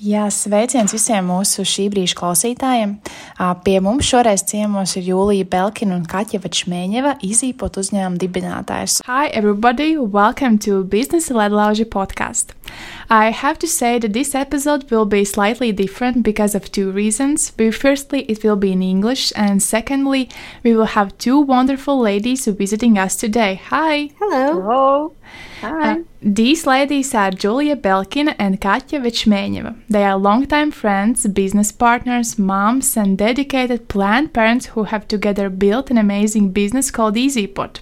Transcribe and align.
Jā, 0.00 0.22
sveiciens 0.32 0.94
visiem 0.96 1.26
mūsu 1.28 1.60
šī 1.68 1.90
brīža 1.92 2.16
klausītājiem. 2.16 2.94
Pie 3.66 3.74
mums 3.84 4.08
šoreiz 4.08 4.40
ciemos 4.48 4.94
ir 4.96 5.10
Jūlija 5.10 5.44
Belkina 5.52 5.92
un 5.98 6.06
Kaķa 6.08 6.40
Vačmēņeva, 6.40 7.18
izīpot 7.20 7.76
uzņēmuma 7.82 8.16
dibinātājs. 8.22 9.02
Hi 9.04 9.28
everybody, 9.28 9.98
welcome 10.00 10.56
to 10.64 10.80
Business 10.88 11.28
Ledlauži 11.28 11.84
podcast. 11.84 12.56
I 13.10 13.28
have 13.28 13.58
to 13.58 13.68
say 13.68 13.98
that 13.98 14.14
this 14.14 14.34
episode 14.34 14.88
will 14.90 15.04
be 15.04 15.22
slightly 15.26 15.70
different 15.70 16.22
because 16.22 16.54
of 16.54 16.72
two 16.72 16.90
reasons. 16.90 17.50
Firstly, 17.50 18.24
it 18.24 18.42
will 18.42 18.56
be 18.56 18.72
in 18.72 18.80
English, 18.80 19.34
and 19.36 19.62
secondly, 19.62 20.30
we 20.64 20.74
will 20.74 20.96
have 20.96 21.12
two 21.18 21.38
wonderful 21.38 22.00
ladies 22.00 22.46
visiting 22.46 22.96
us 22.96 23.16
today. 23.16 23.60
Hi! 23.68 24.08
Hello! 24.16 24.62
Hello! 24.62 25.12
Uh, 25.62 25.96
these 26.22 26.66
ladies 26.66 27.14
are 27.14 27.30
Julia 27.30 27.76
Belkin 27.76 28.34
and 28.38 28.60
Katja 28.60 28.98
Vichmeneva. 28.98 29.76
They 29.88 30.04
are 30.04 30.16
longtime 30.16 30.70
friends, 30.70 31.26
business 31.26 31.70
partners, 31.72 32.38
moms, 32.38 32.96
and 32.96 33.18
dedicated 33.18 33.88
planned 33.88 34.32
parents 34.32 34.66
who 34.66 34.84
have 34.84 35.06
together 35.06 35.50
built 35.50 35.90
an 35.90 35.98
amazing 35.98 36.50
business 36.50 36.90
called 36.90 37.16
EasyPot. 37.16 37.80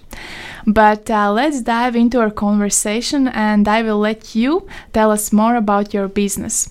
But 0.67 1.09
uh, 1.09 1.31
let's 1.31 1.61
dive 1.61 1.95
into 1.95 2.19
our 2.19 2.31
conversation, 2.31 3.27
and 3.29 3.67
I 3.67 3.81
will 3.81 3.99
let 3.99 4.35
you 4.35 4.67
tell 4.93 5.11
us 5.11 5.31
more 5.31 5.55
about 5.55 5.93
your 5.93 6.07
business. 6.07 6.69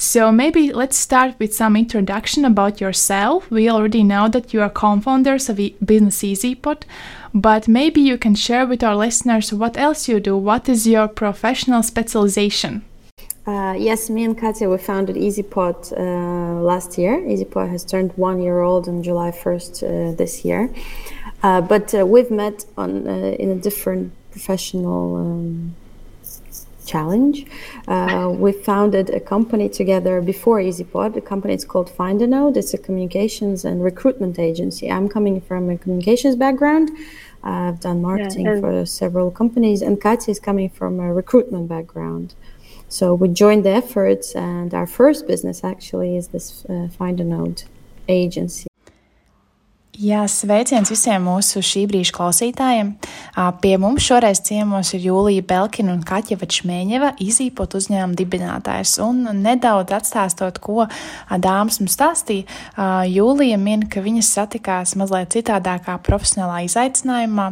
So, 0.00 0.30
maybe 0.30 0.72
let's 0.72 0.96
start 0.96 1.34
with 1.40 1.52
some 1.52 1.74
introduction 1.74 2.44
about 2.44 2.80
yourself. 2.80 3.50
We 3.50 3.68
already 3.68 4.04
know 4.04 4.28
that 4.28 4.54
you 4.54 4.62
are 4.62 4.70
co 4.70 5.00
founders 5.00 5.48
of 5.48 5.58
e- 5.58 5.76
Business 5.84 6.22
EasyPot, 6.22 6.82
but 7.34 7.68
maybe 7.68 8.00
you 8.00 8.18
can 8.18 8.34
share 8.34 8.66
with 8.66 8.82
our 8.82 8.96
listeners 8.96 9.52
what 9.52 9.76
else 9.76 10.08
you 10.08 10.20
do. 10.20 10.36
What 10.36 10.68
is 10.68 10.86
your 10.86 11.08
professional 11.08 11.82
specialization? 11.82 12.84
Uh, 13.46 13.74
yes, 13.78 14.10
me 14.10 14.24
and 14.24 14.36
Katya, 14.38 14.68
we 14.68 14.76
founded 14.76 15.16
EasyPot 15.16 15.92
uh, 15.92 16.60
last 16.60 16.98
year. 16.98 17.18
EasyPot 17.18 17.70
has 17.70 17.82
turned 17.82 18.12
one 18.16 18.42
year 18.42 18.60
old 18.60 18.88
on 18.88 19.02
July 19.02 19.30
1st 19.30 19.72
uh, 19.82 20.16
this 20.16 20.44
year. 20.44 20.70
Uh, 21.42 21.60
but 21.60 21.94
uh, 21.94 22.04
we've 22.04 22.30
met 22.30 22.66
on 22.76 23.08
uh, 23.08 23.12
in 23.38 23.50
a 23.50 23.54
different 23.54 24.12
professional 24.32 25.16
um, 25.16 25.74
challenge. 26.94 27.46
Uh, 27.86 28.32
we 28.44 28.50
founded 28.52 29.10
a 29.10 29.20
company 29.20 29.68
together 29.68 30.20
before 30.32 30.58
EasyPot. 30.68 31.14
The 31.14 31.20
company 31.32 31.54
is 31.54 31.64
called 31.64 31.88
Find 31.90 32.20
a 32.22 32.26
Node. 32.26 32.56
It's 32.56 32.74
a 32.74 32.78
communications 32.78 33.64
and 33.64 33.76
recruitment 33.90 34.38
agency. 34.38 34.90
I'm 34.90 35.08
coming 35.08 35.40
from 35.48 35.70
a 35.70 35.76
communications 35.76 36.36
background. 36.36 36.90
I've 37.42 37.80
done 37.80 38.02
marketing 38.02 38.46
yeah, 38.46 38.60
for 38.60 38.86
several 38.86 39.30
companies, 39.30 39.80
and 39.82 40.00
Katya 40.00 40.32
is 40.32 40.40
coming 40.40 40.70
from 40.70 40.98
a 40.98 41.12
recruitment 41.12 41.68
background. 41.68 42.34
So 42.88 43.14
we 43.14 43.28
joined 43.28 43.64
the 43.64 43.70
efforts, 43.70 44.34
and 44.34 44.72
our 44.74 44.86
first 44.86 45.26
business 45.26 45.62
actually 45.62 46.16
is 46.16 46.28
this 46.28 46.64
uh, 46.64 46.88
Find 46.98 47.20
a 47.20 47.24
Node 47.24 47.62
agency. 48.08 48.67
Jā, 49.98 50.20
sveiciens 50.30 50.92
visiem 50.92 51.24
mūsu 51.26 51.58
šī 51.58 51.80
brīža 51.90 52.12
klausītājiem. 52.14 52.92
Pie 53.58 53.72
mums 53.82 54.04
šoreiz 54.06 54.38
ciemos 54.46 54.92
ir 54.94 55.08
Jūlija 55.08 55.42
Belkina 55.42 55.90
un 55.90 56.04
Kaķa 56.06 56.36
Vačmēņeva, 56.38 57.08
izīpot 57.18 57.72
uzņēmuma 57.74 58.14
dibinātājs. 58.14 58.92
Un 59.02 59.24
nedaudz 59.42 59.96
atstāstot, 59.96 60.60
ko 60.62 60.84
dāmas 61.42 61.80
mums 61.82 61.96
stāstīja, 61.98 62.46
Jūlija 63.10 63.56
min, 63.58 63.88
ka 63.90 63.98
viņas 64.04 64.28
satikās 64.36 64.92
mazliet 65.00 65.34
citādākā 65.34 65.96
profesionālā 66.06 66.60
izaicinājumā. 66.68 67.48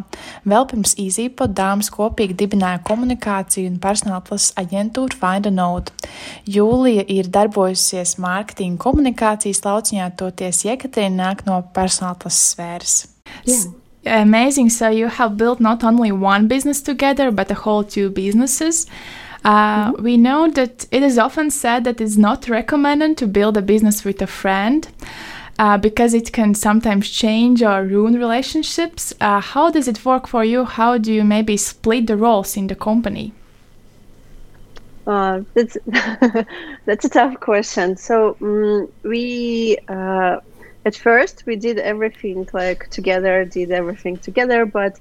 Vēl 0.47 0.69
pirms 0.71 0.95
izīpot 1.03 1.51
dāmas 1.51 1.91
kopīgi 1.91 2.39
dibināja 2.45 2.79
komunikāciju 2.87 3.73
un 3.73 3.83
personāla 3.83 4.23
aģentūru 4.63 5.19
Find 5.19 5.51
a 5.51 5.55
Note. 5.57 5.99
Jūlija 6.47 7.09
ir 7.11 7.27
darbojusies 7.27 8.15
mārketinga 8.23 8.79
komunikācijas 8.87 9.65
lauciņā, 9.67 10.13
toties 10.23 10.63
Jekaterina 10.71 11.25
nāk 11.25 11.43
no 11.51 11.59
personāla 11.75 12.36
sfēras. 12.37 13.09
Yeah. 13.45 13.65
Amazing. 14.07 14.71
So 14.71 14.89
you 14.89 15.09
have 15.09 15.37
built 15.37 15.61
not 15.61 15.83
only 15.83 16.13
one 16.13 16.47
business 16.47 16.81
together, 16.81 17.31
but 17.31 17.51
a 17.51 17.55
whole 17.55 17.83
two 17.83 18.11
businesses. 18.11 18.87
Uh, 19.45 19.93
mm-hmm. 19.93 20.03
We 20.03 20.17
know 20.17 20.49
that 20.51 20.87
it 20.91 21.03
is 21.03 21.19
often 21.19 21.51
said 21.51 21.85
that 21.85 22.01
it's 22.01 22.17
not 22.17 22.49
recommended 22.49 23.17
to 23.19 23.27
build 23.27 23.57
a 23.57 23.63
business 23.63 24.05
with 24.05 24.23
a 24.23 24.27
friend. 24.27 24.89
Uh, 25.59 25.79
because 25.79 26.13
it 26.13 26.33
can 26.35 26.55
sometimes 26.55 27.09
change 27.09 27.63
or 27.63 27.83
ruin 27.83 28.13
relationships. 28.19 29.15
Uh, 29.23 29.41
how 29.41 29.71
does 29.71 29.89
it 29.89 30.05
work 30.05 30.27
for 30.27 30.45
you? 30.45 30.67
How 30.67 30.99
do 30.99 31.11
you 31.11 31.25
maybe 31.25 31.57
split 31.57 32.07
the 32.07 32.15
roles 32.15 32.59
in 32.59 32.67
the 32.67 32.75
company? 32.75 33.33
Uh, 35.07 35.41
that's 35.55 35.79
that's 36.85 37.07
a 37.07 37.09
tough 37.09 37.41
question. 37.41 37.97
So 37.97 38.37
um, 38.43 38.93
we 39.03 39.79
uh, 39.89 40.41
at 40.87 40.97
first 40.97 41.43
we 41.47 41.57
did 41.57 41.79
everything 41.79 42.47
like 42.55 42.89
together, 42.91 43.45
did 43.45 43.73
everything 43.73 44.19
together, 44.19 44.67
but 44.67 44.93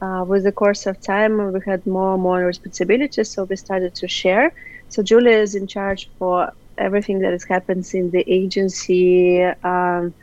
uh, 0.00 0.24
with 0.26 0.44
the 0.44 0.52
course 0.52 0.86
of 0.86 0.96
time 1.00 1.52
we 1.52 1.60
had 1.66 1.84
more 1.86 2.14
and 2.14 2.22
more 2.22 2.40
responsibilities, 2.46 3.32
so 3.34 3.44
we 3.44 3.56
started 3.56 3.94
to 3.96 4.08
share. 4.08 4.52
So 4.88 5.02
Julia 5.02 5.38
is 5.38 5.54
in 5.54 5.66
charge 5.66 6.10
for 6.18 6.50
everything 6.78 7.20
that 7.20 7.38
happens 7.48 7.94
in 7.94 8.10
the 8.12 8.24
agency 8.28 9.42
um, 9.64 10.14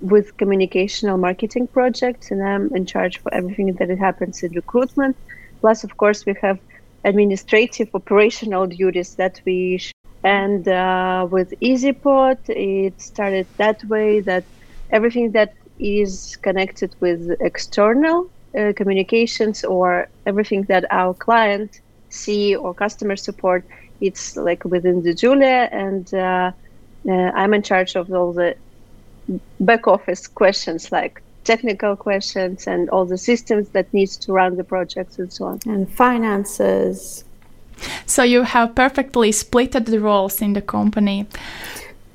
with 0.00 0.36
communicational 0.36 1.18
marketing 1.18 1.68
projects, 1.72 2.30
and 2.30 2.42
I'm 2.46 2.70
in 2.74 2.86
charge 2.86 3.20
for 3.22 3.32
everything 3.32 3.74
that 3.78 3.90
happens 3.98 4.42
in 4.42 4.52
recruitment. 4.52 5.16
Plus, 5.60 5.84
of 5.84 5.96
course, 5.96 6.24
we 6.26 6.34
have 6.42 6.58
administrative 7.04 7.88
operational 7.94 8.66
duties 8.66 9.14
that 9.16 9.40
we 9.46 9.78
and 10.24 10.66
uh, 10.66 11.28
with 11.30 11.52
EasyPot, 11.60 12.38
it 12.48 13.00
started 13.00 13.46
that 13.58 13.84
way 13.84 14.20
that 14.20 14.44
everything 14.90 15.32
that 15.32 15.54
is 15.78 16.36
connected 16.36 16.94
with 17.00 17.36
external 17.40 18.30
uh, 18.58 18.72
communications 18.74 19.64
or 19.64 20.08
everything 20.24 20.62
that 20.62 20.86
our 20.90 21.12
client 21.12 21.80
see 22.08 22.56
or 22.56 22.72
customer 22.72 23.16
support, 23.16 23.64
it's 24.00 24.36
like 24.36 24.64
within 24.64 25.02
the 25.02 25.12
Julia, 25.12 25.68
and 25.70 26.12
uh, 26.14 26.52
uh 27.06 27.12
I'm 27.12 27.52
in 27.52 27.62
charge 27.62 27.94
of 27.96 28.10
all 28.10 28.32
the 28.32 28.56
back 29.60 29.86
office 29.86 30.26
questions 30.26 30.92
like 30.92 31.22
technical 31.44 31.96
questions 31.96 32.66
and 32.66 32.88
all 32.90 33.04
the 33.04 33.18
systems 33.18 33.68
that 33.70 33.92
needs 33.92 34.16
to 34.16 34.32
run 34.32 34.56
the 34.56 34.64
projects 34.64 35.18
and 35.18 35.30
so 35.32 35.44
on. 35.44 35.60
And 35.66 35.90
finances, 35.90 37.24
so 38.06 38.22
you 38.22 38.42
have 38.42 38.74
perfectly 38.74 39.32
split 39.32 39.72
the 39.72 40.00
roles 40.00 40.40
in 40.40 40.52
the 40.52 40.62
company. 40.62 41.26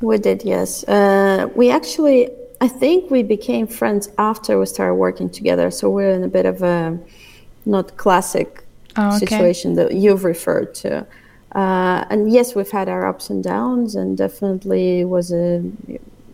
We 0.01 0.17
did, 0.17 0.43
yes. 0.43 0.83
Uh, 0.87 1.49
we 1.55 1.69
actually, 1.69 2.29
I 2.61 2.67
think 2.67 3.11
we 3.11 3.23
became 3.23 3.67
friends 3.67 4.09
after 4.17 4.57
we 4.59 4.65
started 4.65 4.95
working 4.95 5.29
together. 5.29 5.71
So 5.71 5.89
we're 5.89 6.11
in 6.11 6.23
a 6.23 6.27
bit 6.27 6.45
of 6.45 6.61
a 6.61 6.97
not 7.65 7.97
classic 7.97 8.63
oh, 8.95 9.07
okay. 9.07 9.19
situation 9.19 9.75
that 9.75 9.93
you've 9.93 10.23
referred 10.23 10.73
to. 10.75 11.05
Uh, 11.53 12.05
and 12.09 12.31
yes, 12.31 12.55
we've 12.55 12.69
had 12.69 12.87
our 12.87 13.07
ups 13.07 13.29
and 13.29 13.43
downs, 13.43 13.95
and 13.95 14.17
definitely 14.17 15.03
was 15.03 15.31
a 15.31 15.63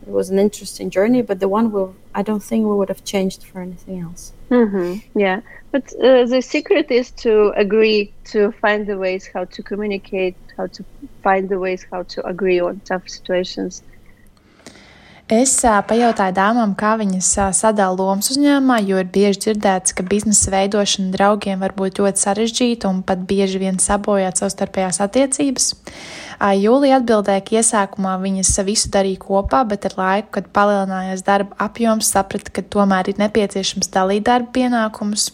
it 0.07 0.11
was 0.11 0.29
an 0.29 0.39
interesting 0.39 0.89
journey. 0.89 1.21
But 1.21 1.39
the 1.39 1.47
one 1.47 1.71
we 1.71 1.85
I 2.13 2.21
don't 2.21 2.43
think 2.43 2.65
we 2.65 2.75
would 2.75 2.89
have 2.89 3.03
changed 3.03 3.43
for 3.43 3.59
anything 3.61 3.99
else. 3.99 4.33
Mm-hmm. 4.49 5.19
Yeah, 5.19 5.41
but 5.71 5.93
uh, 5.95 6.25
the 6.25 6.41
secret 6.41 6.91
is 6.91 7.11
to 7.11 7.51
agree 7.55 8.13
to 8.25 8.51
find 8.51 8.85
the 8.85 8.97
ways 8.97 9.29
how 9.33 9.45
to 9.45 9.63
communicate, 9.63 10.35
how 10.57 10.67
to 10.67 10.85
find 11.23 11.49
the 11.49 11.59
ways 11.59 11.85
how 11.91 12.03
to 12.03 12.25
agree 12.25 12.59
on 12.59 12.81
tough 12.85 13.09
situations. 13.09 13.83
Es 15.25 15.55
pajautāju 15.65 16.35
dāmām, 16.37 16.75
kā 16.77 16.91
viņas 17.01 17.27
sadala 17.57 17.95
lomas 17.97 18.27
uzņēmumā, 18.29 18.75
jo 18.85 18.99
ir 19.01 19.07
bieži 19.09 19.39
dzirdēts, 19.47 19.95
ka 19.97 20.05
biznesa 20.05 20.51
veidošana 20.53 21.09
draugiem 21.15 21.63
var 21.65 21.73
būt 21.73 21.97
ļoti 21.97 22.21
sarežģīta 22.21 22.91
un 22.93 22.99
pat 23.01 23.23
bieži 23.25 23.57
vien 23.63 23.79
sabojāt 23.81 24.37
savstarpējās 24.37 25.01
attiecības. 25.01 25.71
Jūlija 26.61 26.99
atbildēja, 27.01 27.41
ka 27.41 27.57
iesākumā 27.57 28.13
viņas 28.21 28.53
visu 28.69 28.93
darīja 28.93 29.23
kopā, 29.25 29.63
bet 29.65 29.89
ar 29.89 29.97
laiku, 29.97 30.29
kad 30.37 30.53
palielinājās 30.53 31.25
darba 31.25 31.57
apjoms, 31.71 32.13
saprata, 32.13 32.53
ka 32.53 32.61
tomēr 32.61 33.09
ir 33.09 33.17
nepieciešams 33.25 33.89
dalīt 33.97 34.29
darba 34.29 34.53
pienākumus. 34.53 35.31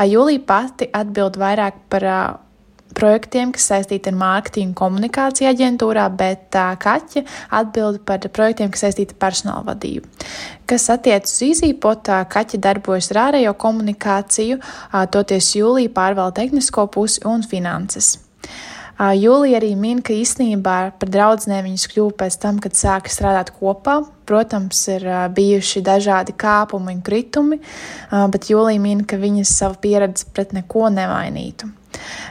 Jūlija 0.00 0.46
pati 0.48 0.88
atbild 0.96 1.36
vairāk 1.36 1.76
par 1.92 2.08
projektiem, 2.96 3.52
kas 3.54 3.68
saistīti 3.70 4.10
ar 4.10 4.16
mārketingu 4.20 4.76
komunikāciju 4.78 5.50
aģentūrā, 5.50 6.06
bet 6.16 6.56
uh, 6.58 6.72
Kaķa 6.80 7.24
atbild 7.60 8.02
par 8.08 8.24
projektiem, 8.32 8.72
kas 8.72 8.86
saistīti 8.86 9.16
ar 9.16 9.22
personāla 9.26 9.66
vadību. 9.72 10.08
Kas 10.70 10.88
attiecas 10.92 11.36
uz 11.36 11.44
īzīpot, 11.50 12.10
Kaķa 12.30 12.62
darbojas 12.62 13.10
ar 13.14 13.22
ārējo 13.28 13.54
komunikāciju, 13.60 14.58
uh, 14.60 15.04
toties 15.12 15.54
jūlija 15.58 15.92
pārvalda 15.96 16.42
tehnisko 16.42 16.88
pusi 16.94 17.24
un 17.28 17.46
finanses. 17.46 18.18
Jūlija 19.00 19.56
arī 19.56 19.70
min, 19.80 20.02
ka 20.04 20.12
īstenībā 20.12 20.74
par 21.00 21.08
draudzenēm 21.08 21.70
viņas 21.70 21.86
kļuva 21.88 22.12
pēc 22.20 22.36
tam, 22.42 22.58
kad 22.60 22.76
sāka 22.76 23.08
strādāt 23.08 23.54
kopā. 23.56 24.02
Protams, 24.28 24.82
ir 24.92 25.06
bijuši 25.32 25.80
dažādi 25.86 26.36
kāpumi 26.36 26.98
un 26.98 27.00
kritumi, 27.02 27.62
bet 28.12 28.52
Jūlija 28.52 28.84
min, 28.84 29.06
ka 29.08 29.16
viņas 29.16 29.56
savu 29.62 29.80
pieredzi 29.80 30.28
pret 30.36 30.52
neko 30.52 30.90
nevainītu 30.92 31.79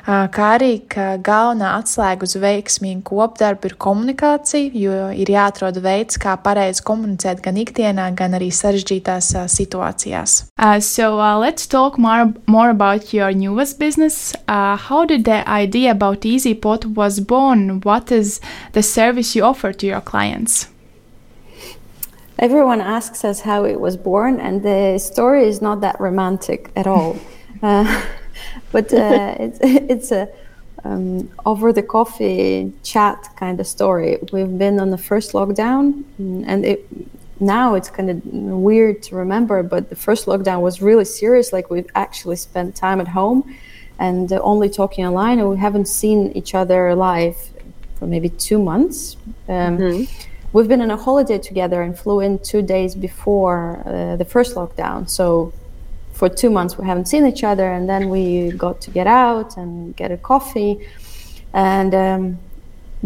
kā 0.06 0.46
arī 0.56 0.72
ka 0.90 1.18
galvenā 1.24 1.76
atslēga 1.80 2.26
uz 2.26 2.36
veiksmīgu 2.40 3.04
kopdarbu 3.06 3.70
ir 3.70 3.76
komunikācija, 3.86 4.72
jo 4.74 5.10
ir 5.14 5.32
jāatrod 5.34 5.78
veids, 5.84 6.18
kā 6.22 6.36
pareizi 6.44 6.84
komunicēt 6.88 7.44
gan 7.46 7.60
ikdienā, 7.62 8.10
gan 8.18 8.38
arī 8.38 8.50
sarežģītās 8.56 9.34
situācijās. 9.54 10.38
Uh, 10.58 10.80
so 10.80 11.20
uh, 11.20 11.38
let's 11.38 11.68
talk 11.68 11.98
more, 11.98 12.34
more 12.48 12.70
about 12.70 13.14
your 13.14 13.32
newest 13.32 13.80
business. 13.80 14.34
Uh, 14.48 14.76
how 14.78 15.06
did 15.06 15.26
the 15.26 15.48
idea 15.48 15.92
about 15.92 16.22
EasyPot 16.22 16.86
was 16.96 17.20
born? 17.20 17.82
What 17.82 18.12
is 18.12 18.40
the 18.74 18.84
service 18.84 19.36
you 19.36 19.44
offer 19.44 19.74
to 19.74 19.86
your 19.86 20.02
clients? 20.02 20.68
Everyone 22.40 22.80
asks 22.80 23.26
us 23.26 23.42
how 23.42 23.66
it 23.66 23.82
was 23.82 23.98
born, 23.98 24.40
and 24.40 24.64
the 24.64 24.98
story 24.98 25.44
is 25.44 25.62
not 25.62 25.82
that 25.82 26.00
romantic 26.00 26.72
at 26.76 26.88
all. 26.88 27.18
uh, 27.62 28.06
but 28.72 28.94
uh, 28.94 29.36
it's 29.40 29.60
it's 29.62 30.12
a 30.12 30.30
um, 30.84 31.30
over 31.46 31.74
the 31.74 31.84
coffee 31.84 32.72
chat 32.84 33.30
kind 33.36 33.60
of 33.60 33.68
story. 33.68 34.18
We've 34.32 34.58
been 34.58 34.80
on 34.80 34.90
the 34.92 34.98
first 34.98 35.34
lockdown, 35.34 36.04
mm, 36.20 36.44
and 36.48 36.66
it 36.66 36.86
now 37.42 37.76
it's 37.76 37.90
kind 37.90 38.10
of 38.10 38.26
weird 38.26 39.02
to 39.04 39.16
remember, 39.16 39.64
but 39.64 39.90
the 39.90 39.96
first 39.96 40.26
lockdown 40.26 40.62
was 40.62 40.82
really 40.82 41.06
serious. 41.06 41.54
Like 41.54 41.70
we've 41.70 41.90
actually 41.96 42.36
spent 42.36 42.76
time 42.76 43.00
at 43.00 43.08
home 43.08 43.56
and 43.98 44.32
uh, 44.32 44.40
only 44.42 44.70
talking 44.70 45.06
online, 45.06 45.40
and 45.40 45.50
we 45.50 45.58
haven't 45.58 45.88
seen 45.88 46.32
each 46.34 46.54
other 46.56 46.96
live 46.96 47.38
for 47.96 48.08
maybe 48.08 48.30
two 48.30 48.60
months. 48.60 49.18
Um, 49.48 49.78
mm-hmm. 49.78 50.04
We've 50.52 50.68
been 50.68 50.82
on 50.82 50.90
a 50.90 50.98
holiday 50.98 51.38
together 51.38 51.82
and 51.84 51.98
flew 51.98 52.22
in 52.22 52.40
two 52.40 52.62
days 52.62 52.96
before 52.96 53.84
uh, 53.86 54.16
the 54.16 54.26
first 54.26 54.56
lockdown. 54.56 55.08
So 55.08 55.54
for 56.20 56.28
two 56.28 56.50
months 56.58 56.78
we 56.78 56.86
haven't 56.86 57.08
seen 57.14 57.26
each 57.26 57.44
other, 57.52 57.68
and 57.76 57.88
then 57.92 58.10
we 58.10 58.52
got 58.66 58.82
to 58.86 58.92
get 58.92 59.08
out 59.08 59.50
and 59.62 59.96
get 59.96 60.12
a 60.12 60.18
coffee, 60.32 60.74
and 61.54 61.92
um, 61.96 62.24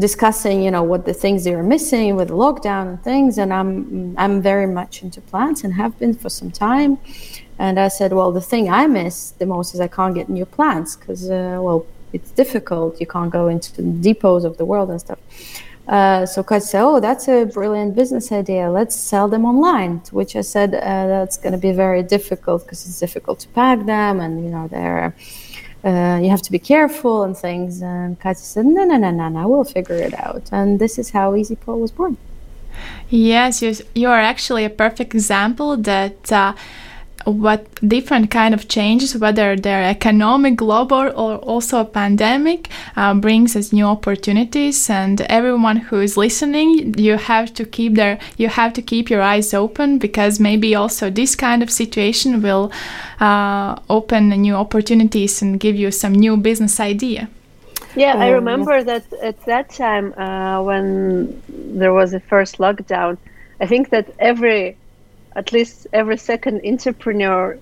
discussing, 0.05 0.63
you 0.65 0.71
know, 0.75 0.83
what 0.91 1.05
the 1.05 1.13
things 1.13 1.43
they 1.43 1.53
are 1.53 1.67
missing 1.75 2.15
with 2.15 2.29
the 2.29 2.33
lockdown 2.45 2.83
and 2.91 3.03
things. 3.03 3.37
And 3.37 3.53
I'm 3.53 4.15
I'm 4.23 4.41
very 4.41 4.69
much 4.79 5.03
into 5.03 5.21
plants 5.21 5.63
and 5.63 5.71
have 5.83 5.93
been 5.99 6.15
for 6.15 6.29
some 6.39 6.51
time. 6.67 6.97
And 7.59 7.79
I 7.79 7.89
said, 7.97 8.09
well, 8.17 8.31
the 8.31 8.45
thing 8.51 8.63
I 8.81 8.87
miss 8.87 9.15
the 9.41 9.45
most 9.45 9.75
is 9.75 9.79
I 9.79 9.87
can't 9.97 10.15
get 10.19 10.27
new 10.27 10.47
plants 10.57 10.95
because, 10.95 11.29
uh, 11.29 11.59
well, 11.65 11.85
it's 12.15 12.31
difficult. 12.31 12.99
You 12.99 13.07
can't 13.15 13.31
go 13.39 13.47
into 13.47 13.69
the 13.77 13.83
depots 13.83 14.43
of 14.43 14.57
the 14.57 14.65
world 14.65 14.89
and 14.89 14.99
stuff. 14.99 15.19
Uh, 15.87 16.25
so 16.25 16.43
Kat 16.43 16.63
said, 16.63 16.81
"Oh, 16.81 16.99
that's 16.99 17.27
a 17.27 17.45
brilliant 17.45 17.95
business 17.95 18.31
idea. 18.31 18.71
Let's 18.71 18.95
sell 18.95 19.27
them 19.27 19.45
online." 19.45 19.99
To 20.01 20.15
which 20.15 20.35
I 20.35 20.41
said, 20.41 20.73
uh, 20.73 20.79
"That's 20.79 21.37
going 21.37 21.51
to 21.51 21.57
be 21.57 21.73
very 21.73 22.03
difficult 22.03 22.63
because 22.63 22.85
it's 22.87 22.99
difficult 22.99 23.39
to 23.39 23.49
pack 23.49 23.85
them, 23.85 24.19
and 24.21 24.43
you 24.43 24.49
know 24.49 24.67
they're 24.67 25.13
uh, 25.83 26.19
you 26.23 26.29
have 26.29 26.41
to 26.43 26.51
be 26.51 26.59
careful 26.59 27.23
and 27.23 27.35
things." 27.35 27.81
And 27.81 28.17
Katja 28.19 28.45
said, 28.53 28.65
"No, 28.65 28.85
no, 28.85 28.97
no, 28.97 29.11
no, 29.11 29.27
no. 29.27 29.47
We'll 29.47 29.65
figure 29.65 29.95
it 29.95 30.13
out." 30.13 30.43
And 30.53 30.79
this 30.79 30.97
is 30.97 31.09
how 31.09 31.33
EasyPot 31.33 31.77
was 31.77 31.91
born. 31.91 32.15
Yes, 33.09 33.61
you 33.93 34.07
are 34.07 34.21
actually 34.21 34.65
a 34.65 34.69
perfect 34.69 35.13
example 35.13 35.77
that 35.77 36.31
uh, 36.31 36.53
what 37.25 37.67
different 37.87 38.31
kind 38.31 38.53
of 38.53 38.67
changes, 38.67 39.17
whether 39.17 39.55
they're 39.55 39.83
economic, 39.83 40.55
global, 40.55 41.11
or 41.15 41.37
also 41.37 41.79
a 41.79 41.85
pandemic, 41.85 42.69
uh, 42.95 43.13
brings 43.13 43.55
us 43.55 43.71
new 43.71 43.85
opportunities. 43.85 44.89
And 44.89 45.21
everyone 45.21 45.77
who 45.77 45.99
is 46.01 46.17
listening, 46.17 46.93
you 46.97 47.17
have 47.17 47.53
to 47.55 47.65
keep 47.65 47.95
their, 47.95 48.19
you 48.37 48.49
have 48.49 48.73
to 48.73 48.81
keep 48.81 49.09
your 49.09 49.21
eyes 49.21 49.53
open 49.53 49.99
because 49.99 50.39
maybe 50.39 50.75
also 50.75 51.09
this 51.09 51.35
kind 51.35 51.63
of 51.63 51.69
situation 51.69 52.41
will 52.41 52.71
uh, 53.19 53.79
open 53.89 54.29
new 54.29 54.55
opportunities 54.55 55.41
and 55.41 55.59
give 55.59 55.75
you 55.75 55.91
some 55.91 56.13
new 56.13 56.37
business 56.37 56.79
idea. 56.79 57.29
Yeah, 57.95 58.15
I 58.17 58.29
remember 58.29 58.83
that 58.83 59.11
at 59.21 59.45
that 59.45 59.69
time 59.69 60.13
uh, 60.13 60.63
when 60.63 61.41
there 61.47 61.93
was 61.93 62.13
a 62.13 62.19
first 62.19 62.57
lockdown, 62.57 63.17
I 63.61 63.67
think 63.67 63.89
that 63.91 64.09
every 64.17 64.77
at 65.35 65.51
least 65.51 65.87
every 65.93 66.17
second 66.17 66.61
entrepreneur 66.65 67.59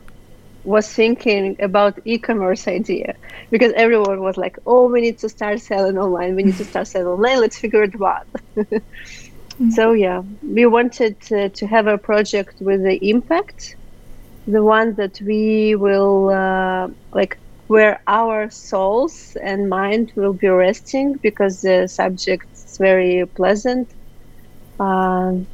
was 0.64 0.88
thinking 0.88 1.56
about 1.60 2.00
e-commerce 2.06 2.68
idea. 2.68 3.16
Because 3.50 3.74
everyone 3.76 4.22
was 4.22 4.38
like 4.38 4.58
oh 4.66 4.88
we 4.90 5.02
need 5.02 5.18
to 5.20 5.30
start 5.30 5.60
selling 5.60 5.98
online. 5.98 6.36
We 6.36 6.44
need 6.44 6.58
to 6.58 6.66
start 6.66 6.88
selling 6.88 7.08
online. 7.08 7.40
Let's 7.42 7.58
figure 7.58 7.84
it 7.84 7.94
out. 8.02 8.28
Mm-hmm. 8.56 9.70
so 9.72 9.94
yeah. 9.94 10.22
We 10.44 10.66
wanted 10.66 11.20
to, 11.22 11.50
to, 11.50 11.68
have 11.68 11.88
a 11.88 11.98
project 11.98 12.62
with 12.62 12.84
the 12.84 12.98
impact 13.10 13.76
the 14.48 14.64
one 14.64 14.96
that 14.96 15.20
we 15.22 15.76
will 15.76 16.30
uh, 16.30 16.88
like 17.14 17.40
where 17.68 18.02
our 18.08 18.50
souls 18.50 19.38
and 19.42 19.70
mind 19.70 20.12
will 20.16 20.34
be 20.34 20.48
resting 20.48 21.14
because 21.22 21.62
the 21.62 21.88
subject 21.88 22.46
is 22.54 22.78
very 22.78 23.26
pleasant. 23.36 23.90
Um, 24.80 25.48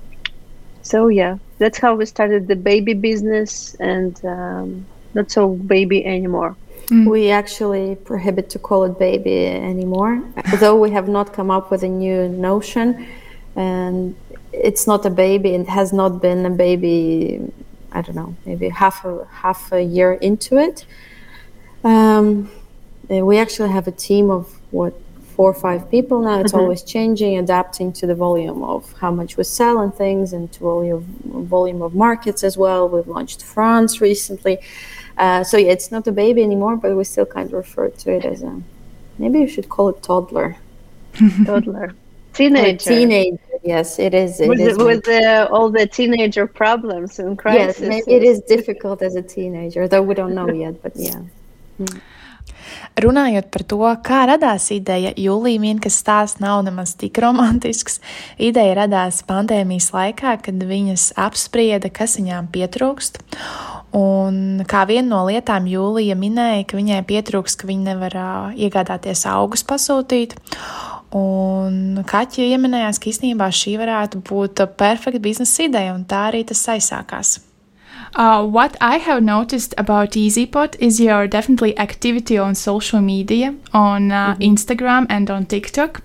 so 0.82 1.10
yeah 1.10 1.38
that's 1.58 1.78
how 1.78 1.96
we 1.96 2.06
started 2.06 2.48
the 2.48 2.56
baby 2.56 2.94
business 2.94 3.76
and 3.76 4.24
um, 4.26 4.86
not 5.14 5.32
so 5.32 5.50
baby 5.50 6.06
anymore. 6.06 6.56
Mm. 6.88 7.10
We 7.10 7.32
actually 7.32 7.96
prohibit 7.96 8.50
to 8.52 8.60
call 8.60 8.86
it 8.86 8.98
baby 8.98 9.48
anymore, 9.48 10.24
though 10.60 10.78
we 10.80 10.92
have 10.92 11.10
not 11.10 11.34
come 11.34 11.52
up 11.52 11.70
with 11.72 11.84
a 11.84 11.88
new 11.88 12.30
notion. 12.30 13.06
And 13.56 14.16
it's 14.54 14.88
not 14.88 15.06
a 15.06 15.10
baby, 15.10 15.50
it 15.56 15.68
has 15.68 15.92
not 15.92 16.22
been 16.22 16.46
a 16.46 16.50
baby, 16.50 17.42
I 17.92 18.02
don't 18.02 18.16
know, 18.16 18.36
maybe 18.46 18.70
half 18.70 19.04
a, 19.04 19.26
half 19.26 19.72
a 19.72 19.82
year 19.82 20.14
into 20.14 20.58
it. 20.58 20.86
Um, 21.84 22.50
we 23.10 23.38
actually 23.38 23.70
have 23.70 23.88
a 23.88 23.92
team 23.92 24.30
of 24.30 24.60
what 24.72 24.94
four 25.38 25.52
or 25.52 25.54
five 25.54 25.90
people 25.90 26.20
now. 26.20 26.40
It's 26.42 26.52
mm-hmm. 26.52 26.62
always 26.62 26.82
changing, 26.82 27.38
adapting 27.38 27.94
to 27.94 28.08
the 28.08 28.16
volume 28.16 28.64
of 28.64 28.92
how 28.94 29.12
much 29.12 29.38
we 29.38 29.44
sell 29.44 29.80
and 29.84 29.94
things, 29.94 30.34
and 30.34 30.52
to 30.54 30.60
volume 30.60 31.06
volume 31.56 31.82
of 31.84 31.94
markets 31.94 32.44
as 32.44 32.58
well. 32.58 32.90
We've 32.90 33.08
launched 33.08 33.44
France 33.44 34.02
recently, 34.02 34.58
uh, 35.18 35.44
so 35.44 35.56
yeah, 35.58 35.72
it's 35.72 35.92
not 35.92 36.08
a 36.08 36.12
baby 36.12 36.42
anymore, 36.42 36.76
but 36.76 36.98
we 36.98 37.04
still 37.04 37.28
kind 37.28 37.48
of 37.48 37.54
refer 37.54 37.90
to 37.90 38.12
it 38.12 38.26
as 38.26 38.42
a 38.42 38.62
maybe 39.20 39.40
you 39.40 39.48
should 39.48 39.70
call 39.70 39.90
it 39.90 40.02
toddler, 40.02 40.58
toddler, 41.46 41.94
teenager, 42.34 42.90
teenager. 42.90 43.38
Yes, 43.64 44.00
it 44.00 44.14
is. 44.16 44.40
It 44.40 44.50
with, 44.50 44.60
is 44.60 44.78
with 44.78 45.04
the, 45.04 45.48
all 45.52 45.70
the 45.70 45.86
teenager 45.86 46.48
problems 46.48 47.20
and 47.20 47.38
crises. 47.38 47.82
Yes, 47.82 48.04
it 48.08 48.24
is 48.24 48.42
difficult 48.42 49.02
as 49.02 49.16
a 49.16 49.22
teenager, 49.22 49.88
though 49.88 50.02
we 50.02 50.16
don't 50.16 50.34
know 50.34 50.50
yet. 50.50 50.82
But 50.82 50.94
yeah. 50.96 51.22
Mm. 51.78 52.02
Runājot 52.98 53.50
par 53.54 53.64
to, 53.70 53.80
kā 54.06 54.24
radās 54.30 54.72
ideja, 54.74 55.12
Jūlija 55.18 55.62
min, 55.62 55.82
ka 55.82 55.92
stāsts 55.94 56.42
nav 56.42 56.64
nemaz 56.66 56.96
tik 56.98 57.20
romantisks. 57.22 58.00
Ideja 58.42 58.80
radās 58.82 59.22
pandēmijas 59.28 59.92
laikā, 59.94 60.38
kad 60.46 60.68
viņas 60.70 61.12
apsprieda, 61.28 61.92
kas 61.94 62.18
viņām 62.18 62.50
pietrūkst. 62.54 63.22
Un 63.98 64.64
kā 64.68 64.84
viena 64.90 65.08
no 65.14 65.24
lietām 65.30 65.70
Jūlija 65.70 66.18
minēja, 66.20 66.66
ka 66.68 66.80
viņai 66.80 67.02
pietrūks, 67.08 67.56
ka 67.62 67.70
viņa 67.70 67.86
nevar 67.94 68.18
uh, 68.18 68.58
iegādāties 68.58 69.24
augus 69.30 69.64
pasūtīt. 69.68 70.36
Un 71.18 72.02
Kaķa 72.08 72.50
ieminējās, 72.50 73.00
ka 73.00 73.12
īstenībā 73.14 73.48
šī 73.54 73.78
varētu 73.80 74.20
būt 74.28 74.66
perfekta 74.78 75.22
biznesa 75.24 75.70
ideja, 75.70 75.94
un 75.96 76.04
tā 76.10 76.28
arī 76.32 76.44
tas 76.50 76.66
aizsākās. 76.74 77.38
Uh, 78.16 78.46
what 78.46 78.76
I 78.82 78.98
have 78.98 79.24
noticed 79.24 79.74
about 79.78 80.12
EasyPot 80.12 80.76
is 80.80 81.00
your 81.00 81.28
definitely 81.28 81.78
activity 81.78 82.38
on 82.38 82.56
social 82.56 83.02
media, 83.02 83.56
on 83.74 84.12
uh, 84.12 84.34
mm-hmm. 84.34 84.42
Instagram 84.42 85.06
and 85.10 85.30
on 85.30 85.46
TikTok. 85.46 86.02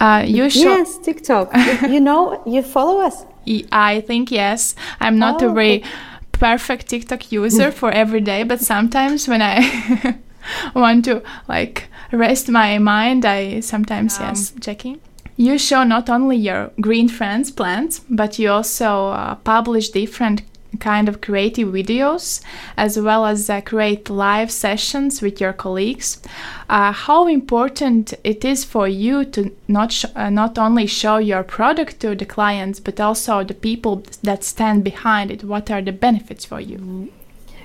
Uh, 0.00 0.24
you 0.26 0.50
show- 0.50 0.76
yes, 0.76 0.98
TikTok. 0.98 1.54
you 1.88 2.00
know, 2.00 2.42
you 2.46 2.62
follow 2.62 3.00
us. 3.00 3.24
I 3.72 4.00
think 4.00 4.30
yes. 4.30 4.74
I'm 5.00 5.18
not 5.18 5.42
oh, 5.42 5.50
a 5.50 5.52
very 5.52 5.78
okay. 5.80 5.88
perfect 6.32 6.88
TikTok 6.88 7.32
user 7.32 7.70
for 7.80 7.90
every 7.90 8.20
day, 8.20 8.44
but 8.44 8.60
sometimes 8.60 9.28
when 9.28 9.42
I 9.42 10.18
want 10.74 11.04
to 11.06 11.22
like 11.48 11.88
rest 12.12 12.48
my 12.48 12.78
mind, 12.78 13.24
I 13.24 13.60
sometimes 13.60 14.18
um, 14.18 14.26
yes 14.26 14.52
checking. 14.60 15.00
You 15.36 15.58
show 15.58 15.82
not 15.82 16.10
only 16.10 16.36
your 16.36 16.70
green 16.80 17.08
friends 17.08 17.50
plants, 17.50 18.00
but 18.08 18.38
you 18.38 18.50
also 18.50 19.08
uh, 19.08 19.34
publish 19.36 19.88
different 19.88 20.42
kind 20.80 21.08
of 21.08 21.20
creative 21.20 21.68
videos 21.68 22.40
as 22.76 22.98
well 22.98 23.26
as 23.26 23.48
uh, 23.50 23.60
create 23.60 24.08
live 24.10 24.50
sessions 24.50 25.22
with 25.22 25.40
your 25.40 25.52
colleagues. 25.52 26.20
Uh, 26.68 26.92
how 26.92 27.26
important 27.26 28.14
it 28.24 28.44
is 28.44 28.64
for 28.64 28.88
you 28.88 29.24
to 29.24 29.54
not 29.68 29.92
sh- 29.92 30.04
uh, 30.16 30.30
not 30.30 30.58
only 30.58 30.86
show 30.86 31.18
your 31.18 31.42
product 31.42 32.00
to 32.00 32.14
the 32.14 32.24
clients 32.24 32.80
but 32.80 33.00
also 33.00 33.44
the 33.44 33.54
people 33.54 34.02
that 34.22 34.44
stand 34.44 34.82
behind 34.84 35.30
it. 35.30 35.44
What 35.44 35.70
are 35.70 35.82
the 35.82 35.92
benefits 35.92 36.44
for 36.44 36.60
you? 36.60 37.10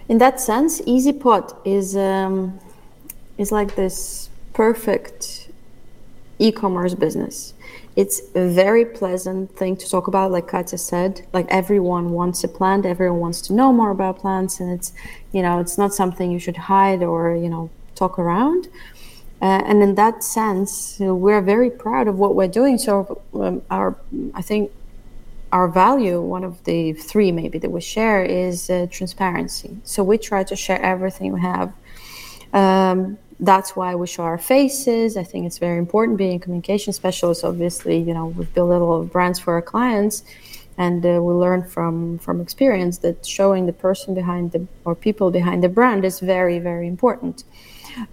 In 0.09 0.17
that 0.19 0.39
sense 0.39 0.81
EasyPot 0.81 1.55
is 1.65 1.95
um, 1.95 2.59
is 3.37 3.51
like 3.51 3.75
this 3.75 4.29
perfect 4.53 5.49
e-commerce 6.39 6.93
business. 6.93 7.53
It's 7.97 8.21
a 8.35 8.47
very 8.47 8.85
pleasant 8.85 9.55
thing 9.57 9.75
to 9.77 9.89
talk 9.89 10.07
about, 10.07 10.31
like 10.31 10.47
Katya 10.47 10.77
said. 10.77 11.25
Like 11.33 11.47
everyone 11.49 12.11
wants 12.11 12.43
a 12.43 12.47
plant, 12.47 12.85
everyone 12.85 13.19
wants 13.19 13.41
to 13.47 13.53
know 13.53 13.73
more 13.73 13.89
about 13.89 14.19
plants, 14.19 14.59
and 14.59 14.71
it's 14.71 14.93
you 15.31 15.41
know 15.41 15.59
it's 15.59 15.79
not 15.79 15.95
something 15.95 16.31
you 16.31 16.37
should 16.37 16.57
hide 16.57 17.01
or 17.01 17.35
you 17.35 17.49
know 17.49 17.71
talk 17.95 18.19
around. 18.19 18.67
Uh, 19.41 19.61
and 19.65 19.81
in 19.81 19.95
that 19.95 20.23
sense, 20.23 20.99
you 20.99 21.07
know, 21.07 21.15
we're 21.15 21.41
very 21.41 21.71
proud 21.71 22.07
of 22.07 22.19
what 22.19 22.35
we're 22.35 22.47
doing. 22.47 22.77
So 22.77 23.21
um, 23.33 23.61
our, 23.69 23.95
I 24.33 24.41
think, 24.41 24.71
our 25.51 25.67
value, 25.67 26.19
one 26.21 26.43
of 26.43 26.63
the 26.63 26.93
three 26.93 27.31
maybe 27.31 27.57
that 27.59 27.69
we 27.69 27.81
share, 27.81 28.23
is 28.23 28.69
uh, 28.69 28.87
transparency. 28.89 29.77
So 29.83 30.03
we 30.03 30.17
try 30.17 30.43
to 30.43 30.55
share 30.55 30.81
everything 30.81 31.33
we 31.33 31.41
have. 31.41 31.71
Um, 32.53 33.19
that's 33.39 33.75
why 33.75 33.95
we 33.95 34.07
show 34.07 34.23
our 34.23 34.37
faces. 34.37 35.15
I 35.17 35.23
think 35.23 35.45
it's 35.45 35.59
very 35.59 35.77
important. 35.77 36.17
Being 36.17 36.37
a 36.37 36.39
communication 36.39 36.93
specialist, 36.93 37.43
obviously, 37.43 37.97
you 37.97 38.13
know, 38.13 38.33
a 38.55 38.61
lot 38.61 38.81
of 38.81 39.11
brands 39.11 39.39
for 39.39 39.53
our 39.53 39.61
clients, 39.61 40.23
and 40.77 41.05
uh, 41.05 41.21
we 41.21 41.33
learn 41.33 41.63
from 41.63 42.17
from 42.19 42.41
experience 42.41 42.99
that 42.99 43.25
showing 43.25 43.65
the 43.65 43.73
person 43.73 44.13
behind 44.15 44.51
the 44.51 44.65
or 44.85 44.95
people 44.95 45.29
behind 45.31 45.63
the 45.63 45.69
brand 45.69 46.03
is 46.05 46.19
very 46.19 46.59
very 46.59 46.87
important. 46.87 47.43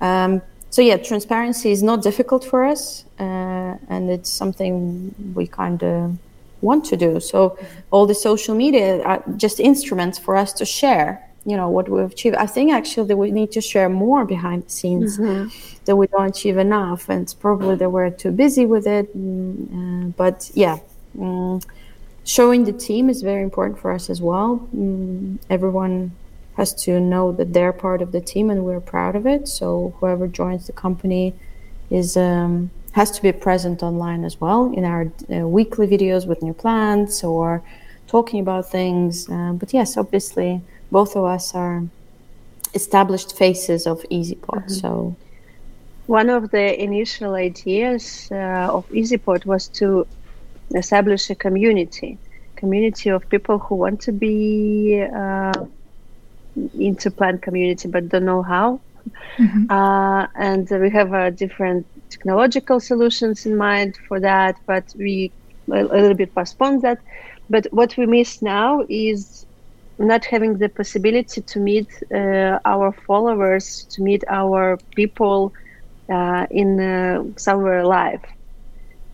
Um, 0.01 0.43
so 0.71 0.83
yeah, 0.83 0.97
transparency 0.97 1.71
is 1.71 1.83
not 1.83 2.03
difficult 2.03 2.45
for 2.45 2.65
us, 2.65 3.05
uh, 3.21 3.77
and 3.89 4.11
it's 4.11 4.29
something 4.29 5.15
we 5.35 5.47
kind 5.47 5.83
of 5.83 6.19
want 6.61 6.85
to 6.87 6.97
do. 6.97 7.21
So 7.21 7.57
all 7.91 8.07
the 8.07 8.15
social 8.15 8.55
media 8.55 9.03
are 9.03 9.23
just 9.37 9.61
instruments 9.61 10.19
for 10.19 10.37
us 10.37 10.53
to 10.55 10.65
share. 10.65 11.23
You 11.47 11.57
know 11.57 11.69
what 11.69 11.89
we've 11.89 12.11
achieved. 12.11 12.37
I 12.37 12.47
think 12.47 12.73
actually 12.73 13.07
that 13.09 13.17
we 13.17 13.31
need 13.31 13.53
to 13.53 13.61
share 13.61 13.89
more 13.89 14.25
behind 14.25 14.65
the 14.65 14.71
scenes 14.71 15.19
mm-hmm. 15.19 15.49
that 15.85 15.95
we 15.97 16.07
don't 16.07 16.27
achieve 16.27 16.57
enough, 16.57 17.09
and 17.09 17.33
probably 17.39 17.77
that 17.77 17.91
we're 17.91 18.11
too 18.11 18.31
busy 18.31 18.65
with 18.65 18.87
it. 18.87 19.17
Mm, 19.17 20.09
uh, 20.09 20.13
but 20.17 20.51
yeah. 20.55 20.79
Mm, 21.19 21.63
showing 22.25 22.65
the 22.65 22.73
team 22.73 23.09
is 23.09 23.23
very 23.23 23.43
important 23.43 23.79
for 23.79 23.93
us 23.93 24.11
as 24.11 24.21
well. 24.21 24.67
Mm, 24.75 25.39
everyone 25.51 26.13
has 26.57 26.73
to 26.73 27.01
know 27.01 27.33
that 27.33 27.53
they're 27.53 27.73
part 27.73 28.01
of 28.01 28.13
the 28.13 28.21
team 28.21 28.51
and 28.51 28.65
we're 28.65 28.81
proud 28.81 29.17
of 29.17 29.27
it. 29.27 29.49
So 29.49 29.95
whoever 29.99 30.27
joins 30.27 30.67
the 30.67 30.73
company 30.73 31.35
is 31.91 32.17
um, 32.17 32.71
has 32.93 33.11
to 33.13 33.23
be 33.23 33.33
present 33.33 33.83
online 33.83 34.25
as 34.25 34.41
well 34.41 34.73
in 34.73 34.85
our 34.85 35.11
uh, 35.33 35.47
weekly 35.47 35.87
videos 35.87 36.27
with 36.27 36.43
new 36.43 36.55
plans 36.55 37.23
or 37.25 37.63
talking 38.07 38.41
about 38.41 38.71
things. 38.71 39.29
Uh, 39.29 39.53
but 39.53 39.73
yes, 39.75 39.97
obviously, 39.97 40.63
both 40.99 41.13
of 41.17 41.25
us 41.37 41.45
are 41.55 41.83
established 42.81 43.31
faces 43.43 43.81
of 43.93 43.99
EasyPot. 44.17 44.65
Mm-hmm. 44.65 44.81
So 44.83 45.17
one 46.07 46.29
of 46.39 46.43
the 46.55 46.67
initial 46.89 47.33
ideas 47.35 48.29
uh, 48.31 48.77
of 48.77 48.83
EasyPot 49.01 49.41
was 49.53 49.63
to 49.81 50.07
establish 50.83 51.23
a 51.31 51.37
community, 51.47 52.11
community 52.63 53.09
of 53.17 53.21
people 53.35 53.57
who 53.65 53.75
want 53.85 53.99
to 54.03 54.13
be 54.13 55.03
uh, 55.23 55.65
into 56.89 57.11
plant 57.19 57.43
community 57.43 57.87
but 57.95 58.03
don't 58.09 58.27
know 58.33 58.43
how. 58.43 58.69
Mm-hmm. 59.39 59.65
Uh, 59.71 60.27
and 60.49 60.65
we 60.85 60.91
have 60.99 61.11
uh, 61.13 61.31
different 61.31 61.87
technological 62.15 62.79
solutions 62.91 63.47
in 63.49 63.55
mind 63.57 63.99
for 64.09 64.19
that, 64.21 64.55
but 64.71 64.85
we 64.97 65.33
a, 65.71 65.81
a 65.97 65.99
little 66.03 66.19
bit 66.23 66.31
postponed 66.35 66.83
that. 66.83 66.99
But 67.51 67.67
what 67.79 67.91
we 67.99 68.07
miss 68.07 68.31
now 68.41 68.87
is 68.89 69.45
not 69.99 70.25
having 70.25 70.59
the 70.59 70.69
possibility 70.69 71.41
to 71.41 71.61
meet 71.61 71.89
uh, 72.13 72.59
our 72.65 72.93
followers, 72.93 73.85
to 73.91 74.03
meet 74.03 74.25
our 74.29 74.79
people 74.95 75.53
uh, 76.13 76.47
in 76.51 76.81
uh, 76.81 77.25
somewhere 77.37 77.85
live. 77.85 78.21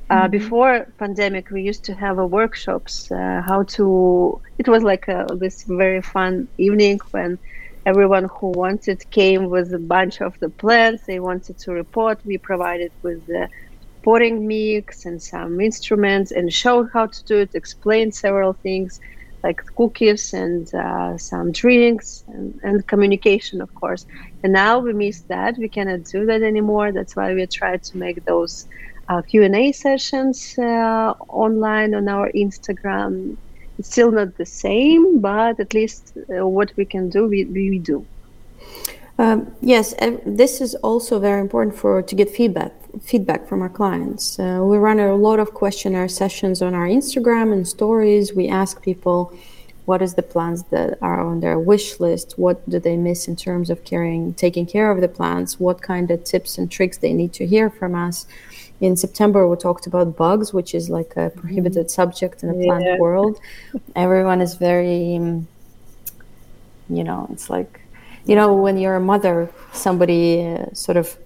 Uh, 0.09 0.23
mm-hmm. 0.23 0.31
Before 0.31 0.87
pandemic, 0.99 1.51
we 1.51 1.63
used 1.63 1.85
to 1.85 1.95
have 1.95 2.19
a 2.19 2.27
workshops 2.27 3.11
uh, 3.13 3.43
how 3.47 3.63
to. 3.75 4.41
It 4.59 4.69
was 4.69 4.83
like 4.83 5.07
a, 5.09 5.27
this 5.37 5.63
very 5.65 6.03
fun 6.03 6.49
evening 6.59 6.99
when 7.13 7.39
everyone 7.87 8.25
who 8.25 8.49
wanted 8.49 9.09
came 9.11 9.49
with 9.49 9.73
a 9.73 9.79
bunch 9.79 10.21
of 10.21 10.39
the 10.41 10.49
plants 10.49 11.05
they 11.07 11.21
wanted 11.21 11.59
to 11.59 11.73
report. 11.73 12.19
We 12.25 12.39
provided 12.39 12.93
with 13.03 13.25
the 13.27 13.49
potting 14.03 14.47
mix 14.49 15.05
and 15.05 15.23
some 15.23 15.61
instruments 15.61 16.33
and 16.33 16.53
showed 16.53 16.89
how 16.93 17.07
to 17.07 17.25
do 17.25 17.39
it. 17.39 17.55
Explained 17.55 18.15
several 18.15 18.55
things 18.55 19.01
like 19.45 19.61
cookies 19.77 20.33
and 20.33 20.67
uh, 20.75 21.17
some 21.19 21.53
drinks 21.53 22.23
and, 22.29 22.55
and 22.63 22.87
communication, 22.87 23.61
of 23.61 23.73
course. 23.75 24.05
And 24.43 24.53
now 24.53 24.79
we 24.79 24.93
miss 24.93 25.23
that. 25.29 25.57
We 25.59 25.69
cannot 25.69 26.01
do 26.13 26.27
that 26.27 26.43
anymore. 26.43 26.93
That's 26.93 27.17
why 27.17 27.35
we 27.35 27.47
try 27.47 27.77
to 27.77 27.99
make 27.99 28.25
those 28.25 28.67
uh, 29.09 29.23
Q&A 29.23 29.73
sessions 29.73 30.55
uh, 30.59 31.15
online 31.29 31.95
on 31.95 32.09
our 32.09 32.31
Instagram. 32.33 33.37
It's 33.79 33.91
still 33.91 34.13
not 34.13 34.37
the 34.37 34.47
same, 34.47 35.21
but 35.21 35.59
at 35.61 35.75
least 35.75 36.13
uh, 36.39 36.47
what 36.47 36.73
we 36.77 36.85
can 36.85 37.09
do, 37.09 37.27
we, 37.29 37.45
we 37.53 37.79
do. 37.79 38.07
Um, 39.21 39.55
yes, 39.61 39.95
this 40.25 40.63
is 40.63 40.75
also 40.77 41.19
very 41.19 41.43
important 41.43 41.77
for 41.77 42.01
to 42.01 42.15
get 42.15 42.31
feedback 42.31 42.73
feedback 43.03 43.47
from 43.47 43.61
our 43.61 43.69
clients. 43.69 44.39
Uh, 44.39 44.61
we 44.63 44.79
run 44.79 44.99
a 44.99 45.15
lot 45.15 45.39
of 45.39 45.53
questionnaire 45.53 46.09
sessions 46.09 46.63
on 46.63 46.75
our 46.75 46.87
Instagram 46.87 47.53
and 47.53 47.69
stories. 47.69 48.33
We 48.35 48.49
ask 48.49 48.83
people 48.83 49.33
what 49.85 50.01
is 50.01 50.15
the 50.15 50.23
plants 50.23 50.63
that 50.71 50.99
are 51.03 51.21
on 51.21 51.41
their 51.41 51.59
wish 51.59 52.01
list, 52.01 52.39
what 52.39 52.57
do 52.71 52.79
they 52.81 52.97
miss 52.97 53.29
in 53.29 53.37
terms 53.37 53.69
of 53.69 53.85
caring, 53.85 54.33
taking 54.35 54.65
care 54.65 54.91
of 54.91 55.03
the 55.03 55.09
plants, 55.09 55.61
what 55.61 55.83
kind 55.83 56.11
of 56.11 56.25
tips 56.25 56.57
and 56.57 56.71
tricks 56.71 56.97
they 56.97 57.13
need 57.13 57.35
to 57.35 57.47
hear 57.47 57.69
from 57.69 57.95
us 57.95 58.27
in 58.81 58.97
September 58.97 59.47
we 59.47 59.57
talked 59.57 59.87
about 59.87 60.17
bugs, 60.17 60.55
which 60.55 60.75
is 60.75 60.89
like 60.89 61.15
a 61.17 61.29
prohibited 61.29 61.87
mm-hmm. 61.87 62.01
subject 62.01 62.43
in 62.43 62.49
the 62.49 62.65
plant 62.65 62.85
yeah. 62.85 62.97
world. 62.97 63.39
Everyone 63.95 64.41
is 64.41 64.55
very, 64.55 65.13
you 66.89 67.05
know, 67.05 67.29
it's 67.31 67.51
like, 67.51 67.80
you 68.25 68.35
know, 68.37 68.55
when 68.55 68.77
you're 68.79 68.97
a 68.97 69.01
mother, 69.01 69.51
somebody 69.73 70.47
uh, 70.47 70.67
sort 70.75 70.97
of 70.97 71.17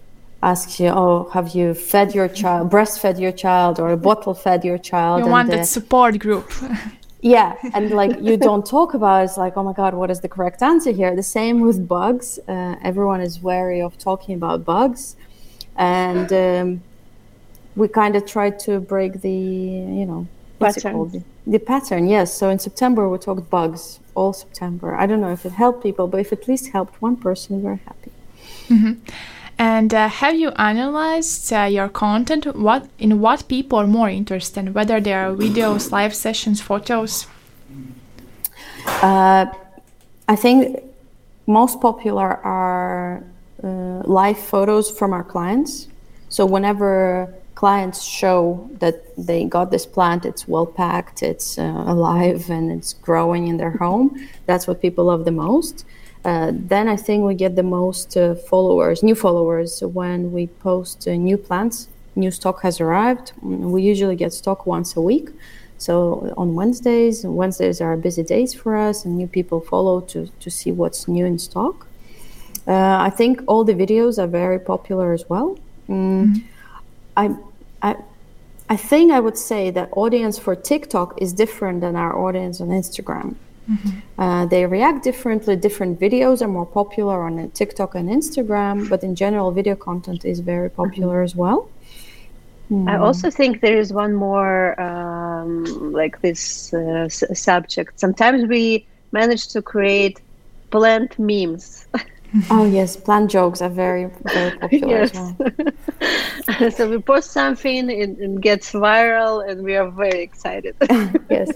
asks 0.42 0.78
you, 0.78 0.88
"Oh, 0.88 1.28
have 1.32 1.48
you 1.54 1.74
fed 1.74 2.14
your 2.14 2.28
child, 2.28 2.70
breastfed 2.70 3.18
your 3.20 3.32
child, 3.32 3.80
or 3.80 3.92
a 3.92 3.96
bottle 3.96 4.34
fed 4.34 4.64
your 4.64 4.78
child?" 4.78 5.18
You 5.18 5.24
and 5.24 5.32
want 5.32 5.50
that 5.50 5.66
support 5.66 6.18
group. 6.18 6.50
yeah, 7.20 7.56
and 7.72 7.90
like 7.90 8.20
you 8.20 8.36
don't 8.36 8.66
talk 8.66 8.94
about 8.94 9.22
it, 9.22 9.24
it's 9.24 9.36
like, 9.36 9.56
oh 9.56 9.62
my 9.62 9.72
god, 9.72 9.94
what 9.94 10.10
is 10.10 10.20
the 10.20 10.28
correct 10.28 10.62
answer 10.62 10.92
here? 10.92 11.14
The 11.16 11.22
same 11.22 11.60
with 11.60 11.88
bugs. 11.88 12.38
Uh, 12.46 12.76
everyone 12.82 13.20
is 13.20 13.40
wary 13.40 13.80
of 13.80 13.96
talking 13.98 14.34
about 14.34 14.64
bugs, 14.64 15.16
and 15.76 16.32
um, 16.32 16.82
we 17.76 17.88
kind 17.88 18.14
of 18.16 18.26
try 18.26 18.50
to 18.50 18.80
break 18.80 19.20
the 19.22 19.38
you 20.00 20.06
know 20.06 20.26
what's 20.58 20.76
pattern. 20.76 20.90
it 20.90 20.94
called 20.94 21.24
the, 21.46 21.58
pattern 21.58 22.08
yes. 22.08 22.34
So 22.34 22.48
in 22.50 22.58
september 22.58 23.08
we 23.08 23.18
talked 23.18 23.48
bugs 23.50 24.00
all 24.14 24.32
september. 24.32 24.94
I 24.94 25.06
don't 25.06 25.20
know 25.20 25.32
if 25.32 25.44
it 25.44 25.52
helped 25.52 25.82
people 25.82 26.06
but 26.08 26.20
if 26.20 26.32
it 26.32 26.42
at 26.42 26.48
least 26.48 26.68
helped 26.68 27.00
one 27.00 27.16
person 27.16 27.62
we're 27.62 27.76
happy. 27.76 28.12
Mm-hmm. 28.68 28.92
and 29.58 29.92
uh, 29.92 30.08
have 30.08 30.34
you 30.36 30.50
analyzed 30.50 31.52
uh, 31.52 31.64
your 31.64 31.88
content? 31.88 32.56
What 32.56 32.88
in 32.98 33.20
what 33.20 33.48
people 33.48 33.78
are 33.78 33.86
more 33.86 34.08
interested 34.08 34.74
whether 34.74 35.00
they 35.00 35.12
are 35.12 35.32
videos 35.32 35.90
live 35.90 36.14
sessions 36.14 36.60
photos? 36.60 37.26
Uh, 38.86 39.46
i 40.28 40.36
think 40.36 40.82
most 41.46 41.80
popular 41.80 42.38
are 42.44 43.22
uh, 43.62 44.02
live 44.04 44.38
photos 44.38 44.90
from 44.90 45.12
our 45.12 45.24
clients. 45.24 45.88
So 46.28 46.46
whenever 46.46 47.32
clients 47.54 48.02
show 48.02 48.68
that 48.80 48.96
they 49.16 49.44
got 49.44 49.70
this 49.70 49.86
plant, 49.86 50.24
it's 50.24 50.48
well 50.48 50.66
packed, 50.66 51.22
it's 51.22 51.58
uh, 51.58 51.84
alive, 51.86 52.50
and 52.50 52.70
it's 52.70 52.92
growing 52.92 53.48
in 53.48 53.56
their 53.56 53.70
home. 53.70 54.28
That's 54.46 54.66
what 54.66 54.82
people 54.82 55.04
love 55.04 55.24
the 55.24 55.32
most. 55.32 55.84
Uh, 56.24 56.52
then 56.54 56.88
I 56.88 56.96
think 56.96 57.24
we 57.24 57.34
get 57.34 57.54
the 57.54 57.62
most 57.62 58.16
uh, 58.16 58.34
followers, 58.34 59.02
new 59.02 59.14
followers, 59.14 59.82
when 59.82 60.32
we 60.32 60.46
post 60.46 61.06
uh, 61.06 61.12
new 61.12 61.36
plants. 61.36 61.88
New 62.16 62.30
stock 62.30 62.62
has 62.62 62.80
arrived. 62.80 63.32
We 63.42 63.82
usually 63.82 64.16
get 64.16 64.32
stock 64.32 64.66
once 64.66 64.96
a 64.96 65.00
week. 65.00 65.30
So 65.78 66.32
on 66.36 66.54
Wednesdays, 66.54 67.24
Wednesdays 67.24 67.80
are 67.80 67.96
busy 67.96 68.22
days 68.22 68.54
for 68.54 68.76
us, 68.76 69.04
and 69.04 69.16
new 69.16 69.26
people 69.26 69.60
follow 69.60 70.00
to, 70.12 70.28
to 70.40 70.50
see 70.50 70.72
what's 70.72 71.08
new 71.08 71.26
in 71.26 71.38
stock. 71.38 71.86
Uh, 72.66 72.96
I 73.00 73.10
think 73.10 73.42
all 73.46 73.64
the 73.64 73.74
videos 73.74 74.18
are 74.22 74.26
very 74.26 74.58
popular 74.58 75.12
as 75.12 75.28
well. 75.28 75.58
Mm. 75.88 76.26
Mm-hmm. 76.26 76.53
I, 77.16 77.34
I, 77.82 77.96
I 78.68 78.76
think 78.76 79.12
I 79.12 79.20
would 79.20 79.38
say 79.38 79.70
that 79.70 79.88
audience 79.92 80.38
for 80.38 80.54
TikTok 80.56 81.20
is 81.20 81.32
different 81.32 81.80
than 81.80 81.96
our 81.96 82.16
audience 82.18 82.60
on 82.60 82.68
Instagram. 82.68 83.36
Mm-hmm. 83.70 84.20
Uh, 84.20 84.46
they 84.46 84.66
react 84.66 85.04
differently. 85.04 85.56
Different 85.56 85.98
videos 85.98 86.42
are 86.42 86.48
more 86.48 86.66
popular 86.66 87.22
on 87.22 87.50
TikTok 87.50 87.94
and 87.94 88.08
Instagram, 88.08 88.88
but 88.88 89.02
in 89.02 89.14
general, 89.14 89.50
video 89.52 89.74
content 89.74 90.24
is 90.24 90.40
very 90.40 90.70
popular 90.70 91.16
mm-hmm. 91.16 91.24
as 91.24 91.34
well. 91.34 91.68
Mm. 92.70 92.88
I 92.88 92.96
also 92.96 93.30
think 93.30 93.60
there 93.60 93.78
is 93.78 93.92
one 93.92 94.14
more 94.14 94.80
um, 94.80 95.92
like 95.92 96.20
this 96.22 96.72
uh, 96.72 97.06
s- 97.06 97.38
subject. 97.38 98.00
Sometimes 98.00 98.46
we 98.46 98.86
manage 99.12 99.48
to 99.48 99.62
create 99.62 100.20
plant 100.70 101.18
memes. 101.18 101.86
oh 102.50 102.64
yes, 102.64 102.96
plant 102.96 103.30
jokes 103.30 103.62
are 103.62 103.68
very 103.68 104.10
very 104.24 104.58
popular 104.58 104.88
yes. 104.88 105.14
as 105.14 105.38
well. 105.38 106.70
so 106.76 106.90
we 106.90 106.98
post 106.98 107.30
something, 107.30 107.88
it, 107.90 108.18
it 108.18 108.40
gets 108.40 108.72
viral, 108.72 109.48
and 109.48 109.62
we 109.62 109.76
are 109.76 109.90
very 109.90 110.22
excited. 110.22 110.74
yes, 111.30 111.52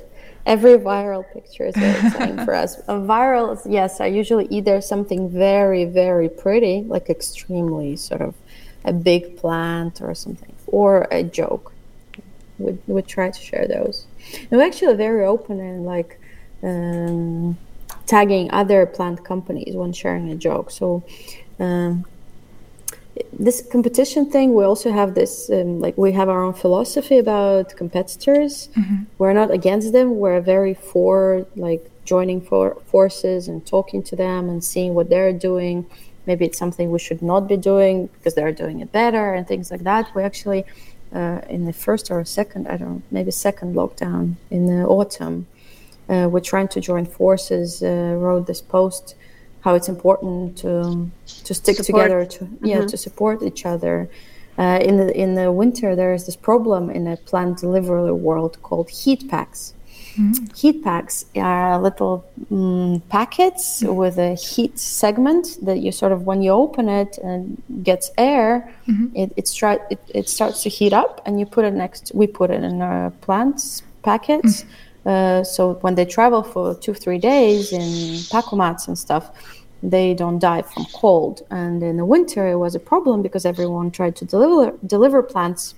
every 0.46 0.78
viral 0.78 1.24
picture 1.32 1.66
is 1.66 1.74
very 1.74 2.06
exciting 2.06 2.44
for 2.44 2.54
us. 2.54 2.78
A 2.86 2.94
viral, 2.94 3.60
yes, 3.68 4.00
are 4.00 4.06
usually 4.06 4.46
either 4.50 4.80
something 4.80 5.28
very 5.28 5.84
very 5.84 6.28
pretty, 6.28 6.82
like 6.82 7.10
extremely 7.10 7.96
sort 7.96 8.20
of 8.20 8.34
a 8.84 8.92
big 8.92 9.36
plant 9.36 10.00
or 10.00 10.14
something, 10.14 10.54
or 10.68 11.08
a 11.10 11.24
joke. 11.24 11.72
We 12.58 12.78
we 12.86 13.02
try 13.02 13.30
to 13.30 13.40
share 13.40 13.66
those. 13.66 14.06
And 14.50 14.60
we're 14.60 14.66
actually 14.66 14.94
very 14.94 15.24
open 15.24 15.58
and 15.60 15.84
like. 15.84 16.20
Um, 16.60 17.56
tagging 18.08 18.50
other 18.50 18.86
plant 18.86 19.24
companies 19.24 19.74
when 19.76 19.92
sharing 19.92 20.30
a 20.30 20.34
joke. 20.34 20.70
So 20.70 21.04
um, 21.60 22.04
this 23.32 23.62
competition 23.70 24.30
thing, 24.30 24.54
we 24.54 24.64
also 24.64 24.90
have 24.90 25.14
this 25.14 25.50
um, 25.50 25.80
like 25.80 25.96
we 25.96 26.12
have 26.12 26.28
our 26.28 26.42
own 26.42 26.54
philosophy 26.54 27.18
about 27.18 27.76
competitors. 27.76 28.68
Mm-hmm. 28.74 29.04
We're 29.18 29.34
not 29.34 29.50
against 29.50 29.92
them. 29.92 30.18
We're 30.18 30.40
very 30.40 30.74
for 30.74 31.46
like 31.54 31.88
joining 32.04 32.40
for 32.40 32.76
forces 32.86 33.48
and 33.48 33.64
talking 33.66 34.02
to 34.02 34.16
them 34.16 34.48
and 34.48 34.64
seeing 34.64 34.94
what 34.94 35.10
they're 35.10 35.32
doing. 35.32 35.86
Maybe 36.26 36.46
it's 36.46 36.58
something 36.58 36.90
we 36.90 36.98
should 36.98 37.22
not 37.22 37.48
be 37.48 37.56
doing 37.56 38.06
because 38.14 38.34
they're 38.34 38.52
doing 38.52 38.80
it 38.80 38.90
better 38.92 39.34
and 39.34 39.46
things 39.46 39.70
like 39.70 39.84
that. 39.84 40.14
We 40.14 40.22
actually, 40.22 40.64
uh, 41.14 41.40
in 41.48 41.64
the 41.64 41.72
first 41.72 42.10
or 42.10 42.24
second, 42.24 42.68
I 42.68 42.76
don't 42.76 42.88
know, 42.88 43.02
maybe 43.10 43.30
second 43.30 43.74
lockdown 43.74 44.36
in 44.50 44.66
the 44.66 44.86
autumn, 44.86 45.46
uh, 46.08 46.28
we're 46.30 46.40
trying 46.40 46.68
to 46.68 46.80
join 46.80 47.04
forces, 47.06 47.82
uh, 47.82 48.16
wrote 48.18 48.46
this 48.46 48.60
post 48.60 49.14
how 49.60 49.74
it's 49.74 49.88
important 49.88 50.56
to 50.56 51.10
to 51.26 51.54
stick 51.54 51.76
support. 51.76 52.04
together 52.04 52.24
to 52.24 52.44
mm-hmm. 52.44 52.66
yeah 52.66 52.86
to 52.86 52.96
support 52.96 53.42
each 53.42 53.66
other. 53.66 54.08
Uh, 54.58 54.78
in 54.88 54.96
the 54.96 55.08
in 55.16 55.34
the 55.34 55.52
winter, 55.52 55.94
there 55.94 56.12
is 56.14 56.26
this 56.26 56.36
problem 56.36 56.90
in 56.90 57.06
a 57.06 57.16
plant 57.16 57.58
delivery 57.58 58.12
world 58.12 58.60
called 58.62 58.88
heat 58.90 59.28
packs. 59.28 59.74
Mm-hmm. 60.16 60.46
Heat 60.60 60.82
packs 60.82 61.16
are 61.36 61.80
little 61.80 62.24
um, 62.50 63.00
packets 63.08 63.64
mm-hmm. 63.82 63.94
with 63.94 64.18
a 64.18 64.34
heat 64.34 64.76
segment 64.76 65.44
that 65.62 65.78
you 65.78 65.92
sort 65.92 66.10
of 66.10 66.22
when 66.26 66.42
you 66.42 66.50
open 66.50 66.88
it 66.88 67.18
and 67.18 67.62
gets 67.84 68.10
air, 68.18 68.68
mm-hmm. 68.88 69.14
it 69.14 69.32
it, 69.36 69.46
start, 69.46 69.80
it, 69.90 70.00
it 70.12 70.28
starts 70.28 70.64
to 70.64 70.68
heat 70.68 70.92
up, 70.92 71.22
and 71.24 71.38
you 71.38 71.46
put 71.46 71.64
it 71.64 71.74
next. 71.84 72.10
We 72.14 72.26
put 72.26 72.50
it 72.50 72.64
in 72.64 72.82
our 72.82 73.10
plants 73.26 73.82
packets 74.02 74.62
mm-hmm. 74.62 74.87
Uh, 75.08 75.42
so 75.42 75.74
when 75.84 75.94
they 75.94 76.04
travel 76.04 76.42
for 76.42 76.74
two, 76.74 76.92
three 76.92 77.18
days 77.18 77.72
in 77.72 78.18
pacomats 78.30 78.88
and 78.88 78.98
stuff, 78.98 79.24
they 79.82 80.12
don't 80.12 80.38
die 80.38 80.62
from 80.62 80.84
cold. 80.94 81.42
And 81.50 81.82
in 81.82 81.96
the 81.96 82.04
winter, 82.04 82.46
it 82.46 82.56
was 82.56 82.74
a 82.74 82.80
problem 82.80 83.22
because 83.22 83.46
everyone 83.46 83.90
tried 83.90 84.16
to 84.16 84.24
deliver 84.26 84.76
deliver 84.86 85.22
plants 85.22 85.74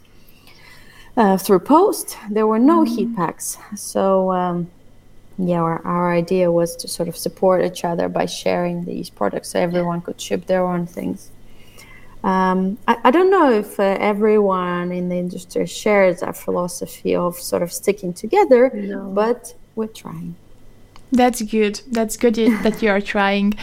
uh, 1.16 1.36
through 1.38 1.60
post. 1.60 2.18
There 2.28 2.46
were 2.46 2.58
no 2.58 2.78
mm-hmm. 2.84 2.94
heat 2.94 3.16
packs, 3.16 3.56
so. 3.76 4.32
Um, 4.32 4.70
yeah, 5.42 5.62
our, 5.62 5.80
our 5.86 6.12
idea 6.12 6.52
was 6.52 6.76
to 6.76 6.86
sort 6.86 7.08
of 7.08 7.16
support 7.16 7.64
each 7.64 7.82
other 7.82 8.10
by 8.10 8.26
sharing 8.26 8.84
these 8.84 9.08
products 9.08 9.48
so 9.48 9.58
everyone 9.58 10.02
could 10.02 10.20
ship 10.20 10.44
their 10.44 10.66
own 10.66 10.86
things. 10.86 11.30
Um, 12.22 12.76
I, 12.86 12.98
I, 13.04 13.10
don't 13.10 13.30
know 13.30 13.50
if 13.50 13.80
uh, 13.80 13.96
everyone 13.98 14.92
in 14.92 15.08
the 15.08 15.16
industry 15.16 15.64
shares 15.66 16.22
our 16.22 16.34
philosophy 16.34 17.16
of 17.16 17.36
sort 17.36 17.62
of 17.62 17.72
sticking 17.72 18.12
together, 18.12 18.70
no. 18.74 19.10
but 19.14 19.54
we're 19.74 19.86
trying. 19.86 20.34
That's 21.12 21.40
good. 21.42 21.80
That's 21.90 22.16
good 22.18 22.34
that 22.34 22.82
you 22.82 22.90
are 22.90 23.00
trying. 23.00 23.54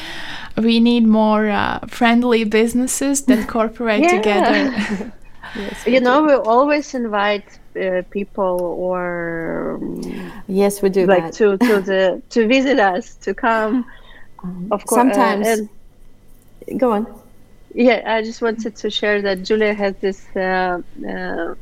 We 0.58 0.80
need 0.80 1.06
more 1.06 1.48
uh, 1.48 1.80
friendly 1.88 2.44
businesses 2.46 3.26
that 3.26 3.48
cooperate 3.54 4.10
together. 4.10 5.14
yes, 5.56 5.88
you 5.88 6.00
know, 6.02 6.24
we 6.24 6.34
always 6.34 6.96
invite 6.96 7.60
uh, 7.80 8.02
people 8.10 8.60
or 8.62 9.80
um, 9.80 10.32
yes, 10.48 10.82
we 10.82 10.90
do 10.90 11.06
like 11.06 11.26
that. 11.26 11.34
to 11.34 11.58
to 11.58 11.82
the 11.90 12.22
to 12.32 12.48
visit 12.48 12.80
us 12.80 13.16
to 13.18 13.34
come. 13.34 13.86
Um, 14.44 14.68
of 14.72 14.86
course, 14.86 15.00
sometimes. 15.00 15.48
Uh, 15.48 16.78
go 16.78 16.92
on. 16.92 17.27
Yeah, 17.78 18.02
I 18.08 18.24
just 18.24 18.42
wanted 18.42 18.76
to 18.76 18.90
share 18.90 19.22
that 19.22 19.44
Julia 19.44 19.72
has 19.72 19.96
this 19.98 20.26
uh, 20.36 20.82
uh, 21.08 21.54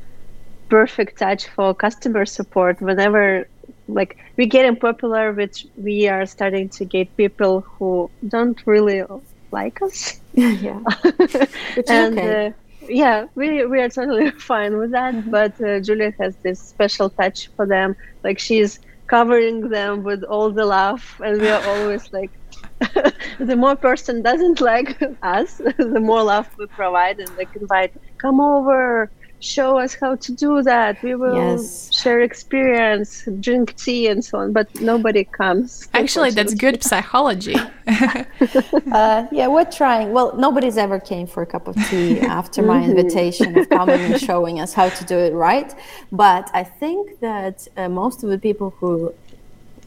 perfect 0.70 1.20
touch 1.20 1.50
for 1.50 1.74
customer 1.74 2.26
support. 2.26 2.80
Whenever, 2.80 3.50
like, 3.90 4.18
we 4.38 4.46
getting 4.46 4.78
popular, 4.78 5.34
which 5.34 5.68
we 5.76 6.08
are 6.08 6.26
starting 6.26 6.70
to 6.70 6.86
get 6.86 7.14
people 7.18 7.62
who 7.68 8.10
don't 8.30 8.66
really 8.66 9.04
like 9.52 9.82
us. 9.82 10.22
yeah, 10.34 10.80
and 11.90 12.18
okay. 12.18 12.48
uh, 12.48 12.52
yeah, 12.88 13.26
we 13.36 13.66
we 13.66 13.82
are 13.82 13.90
totally 13.90 14.32
fine 14.52 14.78
with 14.78 14.92
that. 14.92 15.16
Mm-hmm. 15.16 15.32
But 15.32 15.60
uh, 15.60 15.82
Julia 15.82 16.14
has 16.18 16.34
this 16.44 16.62
special 16.62 17.10
touch 17.10 17.50
for 17.58 17.66
them. 17.66 17.94
Like 18.24 18.40
she's 18.40 18.80
covering 19.08 19.68
them 19.68 20.04
with 20.04 20.24
all 20.24 20.50
the 20.50 20.66
love, 20.66 21.04
and 21.22 21.42
we 21.42 21.50
are 21.50 21.64
always 21.68 22.14
like 22.14 22.32
the 23.40 23.56
more 23.56 23.76
person 23.76 24.22
doesn't 24.22 24.62
like 24.62 25.02
us, 25.22 25.58
the 25.78 26.00
more 26.00 26.24
love 26.24 26.50
we 26.58 26.66
provide 26.68 27.20
and 27.20 27.36
like 27.38 27.56
invite, 27.56 27.94
come 28.18 28.40
over, 28.40 29.10
show 29.40 29.78
us 29.78 29.96
how 29.96 30.16
to 30.16 30.32
do 30.32 30.62
that. 30.64 31.02
We 31.04 31.16
will 31.16 31.36
yes. 31.36 31.94
share 31.94 32.22
experience, 32.22 33.28
drink 33.40 33.76
tea, 33.76 34.08
and 34.08 34.24
so 34.24 34.40
on. 34.40 34.54
But 34.54 34.68
nobody 34.82 35.24
comes. 35.24 35.88
Actually, 35.94 36.32
that's 36.32 36.54
good 36.54 36.84
psychology. 36.84 37.56
uh, 37.88 39.28
yeah, 39.32 39.48
we're 39.48 39.72
trying. 39.72 40.12
Well, 40.12 40.36
nobody's 40.36 40.78
ever 40.78 41.00
came 41.00 41.28
for 41.28 41.44
a 41.44 41.46
cup 41.46 41.68
of 41.68 41.76
tea 41.88 42.20
after 42.22 42.62
my 42.62 42.80
mm-hmm. 42.82 42.92
invitation 42.92 43.58
of 43.58 43.70
coming 43.70 44.00
and 44.00 44.20
showing 44.20 44.60
us 44.60 44.74
how 44.74 44.90
to 44.90 45.06
do 45.06 45.18
it 45.18 45.34
right. 45.34 45.74
But 46.12 46.50
I 46.54 46.64
think 46.64 47.20
that 47.20 47.68
uh, 47.78 47.90
most 47.90 48.24
of 48.24 48.30
the 48.30 48.40
people 48.40 48.72
who 48.80 49.14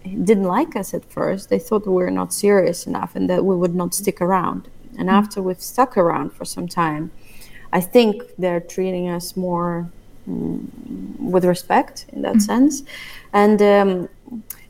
didn't 0.05 0.45
like 0.45 0.77
us 0.77 0.95
at 0.95 1.05
first. 1.05 1.49
They 1.49 1.59
thought 1.59 1.87
we 1.87 1.93
were 1.93 2.11
not 2.11 2.33
serious 2.33 2.87
enough 2.87 3.17
and 3.17 3.29
that 3.31 3.45
we 3.45 3.57
would 3.57 3.75
not 3.75 3.95
stick 3.95 4.21
around. 4.21 4.69
And 4.99 5.09
mm-hmm. 5.09 5.19
after 5.19 5.43
we've 5.43 5.61
stuck 5.61 5.97
around 5.97 6.33
for 6.33 6.45
some 6.45 6.69
time, 6.69 7.11
I 7.73 7.81
think 7.81 8.23
they're 8.39 8.61
treating 8.61 9.09
us 9.09 9.37
more 9.37 9.91
um, 10.27 11.17
with 11.19 11.45
respect 11.45 12.07
in 12.13 12.23
that 12.23 12.37
mm-hmm. 12.37 12.41
sense. 12.41 12.83
And 13.33 13.61
um, 13.63 14.09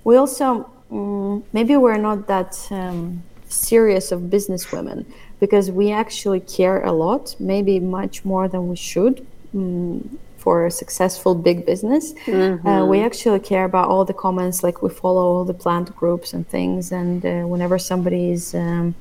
we 0.04 0.16
also, 0.16 0.70
um, 0.90 1.44
maybe 1.52 1.76
we're 1.76 1.98
not 1.98 2.26
that 2.26 2.66
um, 2.70 3.22
serious 3.48 4.12
of 4.12 4.30
business 4.30 4.72
women 4.72 5.06
because 5.40 5.70
we 5.70 5.92
actually 5.92 6.40
care 6.40 6.82
a 6.82 6.92
lot, 6.92 7.36
maybe 7.38 7.78
much 7.78 8.24
more 8.24 8.48
than 8.48 8.68
we 8.68 8.76
should. 8.76 9.26
Mm, 9.54 10.18
for 10.38 10.66
a 10.66 10.70
successful 10.70 11.34
big 11.34 11.66
business. 11.66 12.14
Mm-hmm. 12.26 12.66
Uh, 12.66 12.86
we 12.86 13.00
actually 13.00 13.40
care 13.40 13.64
about 13.64 13.88
all 13.88 14.04
the 14.04 14.14
comments, 14.14 14.62
like 14.62 14.82
we 14.82 14.90
follow 14.90 15.24
all 15.32 15.44
the 15.44 15.58
plant 15.64 15.94
groups 15.96 16.32
and 16.32 16.48
things. 16.48 16.92
And 16.92 17.24
uh, 17.24 17.42
whenever 17.52 17.78
somebody 17.78 18.32
is 18.32 18.54
um, 18.54 18.94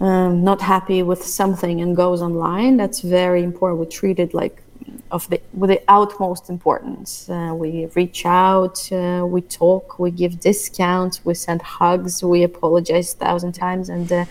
um, 0.00 0.44
not 0.44 0.60
happy 0.60 1.02
with 1.02 1.24
something 1.24 1.80
and 1.80 1.96
goes 1.96 2.20
online, 2.20 2.76
that's 2.76 3.00
very 3.00 3.42
important. 3.42 3.80
We 3.80 3.86
treat 3.86 4.18
it 4.18 4.34
like 4.34 4.62
of 5.10 5.28
the 5.28 5.40
with 5.52 5.70
the 5.70 5.82
utmost 5.88 6.50
importance. 6.50 7.28
Uh, 7.28 7.52
we 7.54 7.86
reach 7.94 8.24
out, 8.26 8.90
uh, 8.92 9.24
we 9.26 9.40
talk, 9.42 9.98
we 9.98 10.10
give 10.10 10.40
discounts, 10.40 11.24
we 11.24 11.34
send 11.34 11.62
hugs, 11.62 12.22
we 12.22 12.42
apologize 12.42 13.14
a 13.14 13.16
thousand 13.16 13.52
times, 13.52 13.88
and 13.88 14.10
uh, 14.12 14.24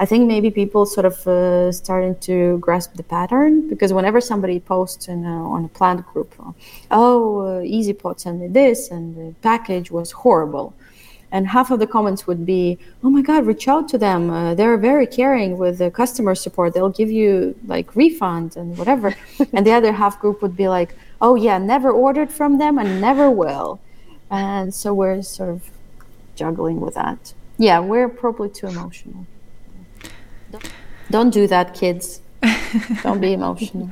I 0.00 0.06
think 0.06 0.26
maybe 0.26 0.50
people 0.50 0.86
sort 0.86 1.04
of 1.04 1.26
uh, 1.26 1.70
starting 1.72 2.16
to 2.20 2.56
grasp 2.56 2.94
the 2.94 3.02
pattern 3.02 3.68
because 3.68 3.92
whenever 3.92 4.18
somebody 4.18 4.58
posts 4.58 5.08
in 5.08 5.26
a, 5.26 5.52
on 5.54 5.66
a 5.66 5.68
plant 5.68 6.06
group, 6.06 6.34
oh, 6.90 7.40
uh, 7.40 7.60
EasyPot 7.60 8.18
sent 8.18 8.40
me 8.40 8.48
this 8.48 8.90
and 8.90 9.14
the 9.14 9.34
package 9.42 9.90
was 9.90 10.10
horrible. 10.10 10.72
And 11.32 11.46
half 11.46 11.70
of 11.70 11.80
the 11.80 11.86
comments 11.86 12.26
would 12.26 12.46
be, 12.46 12.78
oh 13.04 13.10
my 13.10 13.20
God, 13.20 13.44
reach 13.44 13.68
out 13.68 13.90
to 13.90 13.98
them. 13.98 14.30
Uh, 14.30 14.54
they're 14.54 14.78
very 14.78 15.06
caring 15.06 15.58
with 15.58 15.76
the 15.76 15.90
customer 15.90 16.34
support. 16.34 16.72
They'll 16.72 16.88
give 16.88 17.10
you 17.10 17.54
like 17.66 17.94
refund 17.94 18.56
and 18.56 18.78
whatever. 18.78 19.14
and 19.52 19.66
the 19.66 19.72
other 19.72 19.92
half 19.92 20.18
group 20.18 20.40
would 20.40 20.56
be 20.56 20.66
like, 20.66 20.96
oh 21.20 21.34
yeah, 21.34 21.58
never 21.58 21.90
ordered 21.90 22.32
from 22.32 22.56
them 22.56 22.78
and 22.78 23.02
never 23.02 23.30
will. 23.30 23.78
And 24.30 24.72
so 24.72 24.94
we're 24.94 25.20
sort 25.20 25.50
of 25.50 25.70
juggling 26.36 26.80
with 26.80 26.94
that. 26.94 27.34
Yeah, 27.58 27.80
we're 27.80 28.08
probably 28.08 28.48
too 28.48 28.68
emotional. 28.68 29.26
Don't 31.10 31.34
do 31.34 31.46
that, 31.48 31.74
kids. 31.74 32.20
Don't 33.02 33.20
be 33.20 33.34
emotional. 33.34 33.90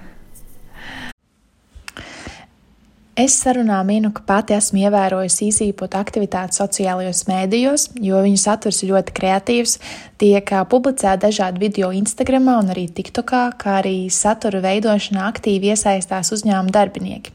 Es 3.19 3.35
sarunā 3.43 3.81
minu, 3.83 4.13
ka 4.15 4.23
pati 4.23 4.55
esmu 4.55 4.85
ievērojusi 4.85 5.49
īsīpot 5.49 5.97
aktivitātes 5.99 6.61
sociālajos 6.61 7.25
mēdījos, 7.27 7.89
jo 7.99 8.21
viņu 8.23 8.39
saturs 8.39 8.79
ir 8.85 8.93
ļoti 8.93 9.15
kreatīvs. 9.17 9.75
Tiek 10.19 10.51
publicēti 10.67 11.29
dažādi 11.29 11.61
video 11.63 11.93
Instagram 11.95 12.49
un 12.51 12.73
arī 12.73 12.89
TikTokā, 12.91 13.43
kā 13.55 13.77
arī 13.79 14.09
satura 14.11 14.59
veidošanā 14.65 15.29
aktīvi 15.31 15.71
iesaistās 15.71 16.33
uzņēmuma 16.35 16.75
darbinieki. 16.75 17.31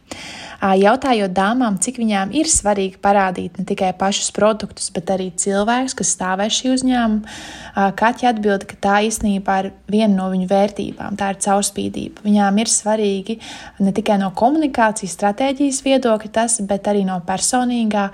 Jautājot 0.63 1.31
dāmām, 1.35 1.75
cik 1.83 1.97
viņām 1.99 2.31
ir 2.35 2.47
svarīgi 2.47 2.99
parādīt 3.03 3.57
ne 3.59 3.65
tikai 3.67 3.89
pašus 3.99 4.29
produktus, 4.35 4.91
bet 4.95 5.09
arī 5.11 5.29
cilvēkus, 5.35 5.95
kas 5.99 6.11
stāvē 6.15 6.47
šī 6.51 6.73
uzņēmuma, 6.75 7.33
Kaķa 7.73 8.29
atbild, 8.29 8.67
ka 8.69 8.77
tā 8.77 8.99
īstenībā 9.07 9.55
ir 9.63 9.69
viena 9.89 10.13
no 10.13 10.27
viņu 10.29 10.45
vērtībām, 10.51 11.15
tā 11.17 11.31
ir 11.33 11.39
caurspīdība. 11.41 12.21
Viņām 12.27 12.59
ir 12.61 12.69
svarīgi 12.69 13.39
ne 13.81 13.95
tikai 13.95 14.19
no 14.21 14.29
komunikācijas 14.37 15.15
stratēģijas 15.17 15.81
viedokļa 15.87 16.31
tas, 16.37 16.59
bet 16.69 16.87
arī 16.91 17.01
no 17.07 17.17
personīgā. 17.25 18.05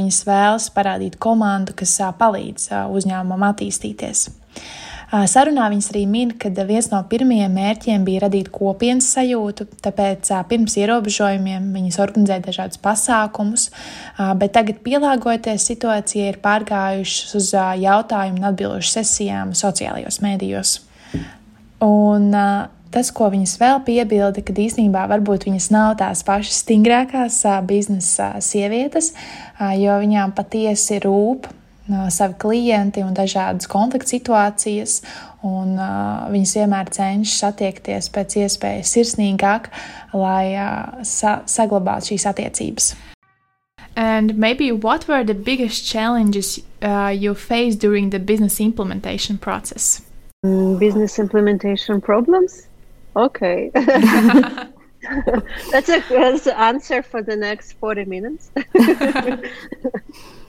Viņas 0.00 0.22
vēlas 0.30 0.70
parādīt 0.74 1.20
komandu, 1.20 1.76
kas 1.76 1.98
palīdz 2.18 2.70
uzņēmumam 2.88 3.50
attīstīties. 3.50 3.79
Sarunā 5.10 5.64
viņas 5.72 5.88
arī 5.90 6.04
min, 6.06 6.30
ka 6.38 6.52
viens 6.68 6.86
no 6.92 7.00
pirmajiem 7.10 7.50
mērķiem 7.58 8.04
bija 8.06 8.22
radīt 8.28 8.50
kopienas 8.54 9.08
sajūtu, 9.10 9.66
tāpēc 9.82 10.30
pirms 10.46 10.76
ierobežojumiem 10.78 11.66
viņas 11.74 11.98
organizēja 12.04 12.44
dažādus 12.44 12.78
pasākumus, 12.84 13.66
bet 14.38 14.54
tagad, 14.54 14.78
pielāgojoties 14.86 15.66
situācijai, 15.72 16.28
ir 16.30 16.38
pārgājušas 16.44 17.34
uz 17.40 17.50
jautājumu 17.82 18.38
un 18.38 18.50
atbilžu 18.52 18.92
sesijām 18.92 19.50
sociālajos 19.58 20.22
mēdījos. 20.22 20.78
Un, 21.82 22.30
tas, 22.94 23.10
ko 23.10 23.32
viņas 23.34 23.58
vēl 23.58 23.82
piebilda, 23.86 24.46
ka 24.46 24.54
īstenībā 24.54 25.08
varbūt 25.10 25.50
viņas 25.50 25.72
nav 25.74 25.96
tās 25.98 26.22
pašas 26.22 26.62
stingrākās 26.62 27.42
biznesa 27.66 28.36
sievietes, 28.38 29.16
jo 29.58 29.98
viņām 30.04 30.38
patiesi 30.38 31.02
rūp 31.02 31.50
savi 32.10 32.34
klienti 32.40 33.04
un 33.04 33.14
dažādas 33.16 33.68
konflikta 33.70 34.14
situācijas. 34.14 35.00
Un, 35.46 35.76
uh, 35.80 36.28
viņas 36.32 36.56
vienmēr 36.58 36.90
cenšas 36.92 37.44
attiekties 37.48 38.10
pēc 38.12 38.36
iespējas 38.42 38.92
sirsnīgāk, 38.96 39.70
lai 40.12 40.52
uh, 40.52 41.00
sa 41.06 41.40
saglabātu 41.48 42.12
šīs 42.12 42.26
attiecības. 42.28 42.90
And 43.96 44.36
maybe 44.36 44.72
what 44.72 45.08
were 45.08 45.24
the 45.24 45.34
biggest 45.34 45.86
challenges 45.86 46.60
uh, 46.82 47.08
you 47.08 47.34
faced 47.34 47.80
during 47.80 48.10
the 48.10 48.18
business 48.18 48.60
implementation 48.60 49.38
process? 49.38 50.02
Mm, 50.44 50.78
business 50.78 51.18
implementation 51.18 52.00
problems? 52.00 52.66
Okay. 53.16 53.70
that's, 53.74 55.88
a, 55.88 56.04
that's 56.08 56.46
an 56.46 56.56
answer 56.56 57.02
for 57.02 57.22
the 57.22 57.36
next 57.36 57.72
40 57.74 58.04
minutes. 58.04 58.50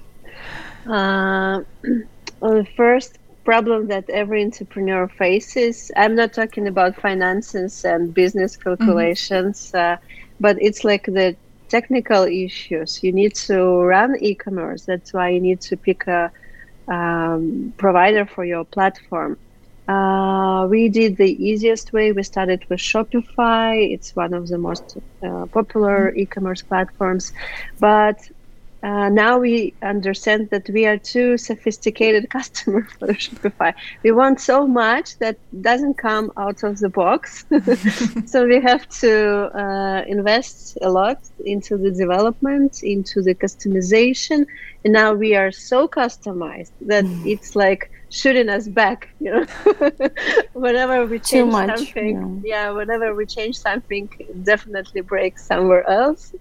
Uh, 0.87 1.63
the 2.41 2.67
first 2.75 3.17
problem 3.43 3.87
that 3.87 4.09
every 4.09 4.43
entrepreneur 4.43 5.07
faces, 5.07 5.91
I'm 5.95 6.15
not 6.15 6.33
talking 6.33 6.67
about 6.67 6.95
finances 6.95 7.85
and 7.85 8.13
business 8.13 8.55
mm-hmm. 8.55 8.69
calculations, 8.69 9.71
mm-hmm. 9.71 9.93
uh, 9.93 9.97
but 10.39 10.57
it's 10.61 10.83
like 10.83 11.05
the 11.05 11.35
technical 11.69 12.23
issues. 12.23 13.03
You 13.03 13.11
need 13.11 13.35
to 13.47 13.57
run 13.93 14.17
e 14.19 14.35
commerce. 14.35 14.85
That's 14.85 15.13
why 15.13 15.29
you 15.29 15.39
need 15.39 15.61
to 15.61 15.77
pick 15.77 16.07
a 16.07 16.31
um, 16.87 17.73
provider 17.77 18.25
for 18.25 18.43
your 18.43 18.65
platform. 18.65 19.37
Uh, 19.87 20.67
we 20.69 20.89
did 20.89 21.17
the 21.17 21.31
easiest 21.43 21.91
way. 21.91 22.11
We 22.11 22.23
started 22.23 22.65
with 22.69 22.79
Shopify. 22.79 23.91
It's 23.93 24.15
one 24.15 24.33
of 24.33 24.47
the 24.47 24.57
most 24.57 24.97
uh, 25.23 25.45
popular 25.47 26.11
mm-hmm. 26.11 26.19
e 26.19 26.25
commerce 26.25 26.61
platforms. 26.61 27.31
But 27.79 28.17
uh, 28.83 29.09
now 29.09 29.37
we 29.37 29.73
understand 29.83 30.49
that 30.49 30.67
we 30.69 30.85
are 30.85 30.97
too 30.97 31.37
sophisticated 31.37 32.29
customer 32.37 32.87
for 32.97 33.07
Shopify. 33.09 33.73
We 34.03 34.11
want 34.11 34.41
so 34.41 34.67
much 34.67 35.17
that 35.19 35.37
doesn't 35.61 35.95
come 35.95 36.31
out 36.37 36.63
of 36.63 36.79
the 36.79 36.89
box. 36.89 37.45
so 38.25 38.47
we 38.47 38.59
have 38.61 38.87
to 39.01 39.55
uh, 39.55 40.03
invest 40.07 40.77
a 40.81 40.89
lot 40.89 41.19
into 41.45 41.77
the 41.77 41.91
development, 41.91 42.81
into 42.81 43.21
the 43.21 43.35
customization, 43.35 44.47
and 44.83 44.93
now 44.93 45.13
we 45.13 45.35
are 45.35 45.51
so 45.51 45.87
customized 45.87 46.71
that 46.81 47.05
mm. 47.05 47.25
it's 47.25 47.55
like 47.55 47.91
shooting 48.09 48.49
us 48.49 48.67
back. 48.67 49.09
You 49.19 49.31
know, 49.31 49.45
whenever 50.53 51.05
we 51.05 51.19
change 51.19 51.51
something, 51.53 52.41
yeah. 52.43 52.67
yeah, 52.67 52.71
whenever 52.71 53.13
we 53.13 53.27
change 53.27 53.59
something, 53.59 54.09
it 54.17 54.43
definitely 54.43 55.01
breaks 55.01 55.45
somewhere 55.45 55.87
else. 55.87 56.33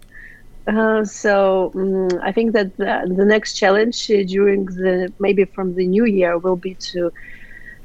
Uh, 0.70 1.04
so 1.04 1.72
um, 1.74 2.08
I 2.22 2.30
think 2.30 2.52
that 2.52 2.76
the, 2.76 3.12
the 3.16 3.24
next 3.24 3.54
challenge 3.54 4.06
during 4.06 4.66
the 4.66 5.12
maybe 5.18 5.44
from 5.44 5.74
the 5.74 5.86
new 5.86 6.04
year 6.04 6.38
will 6.38 6.56
be 6.56 6.74
to 6.92 7.12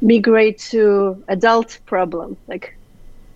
migrate 0.01 0.59
to 0.71 1.23
adult 1.27 1.79
problem. 1.87 2.37
Like 2.47 2.77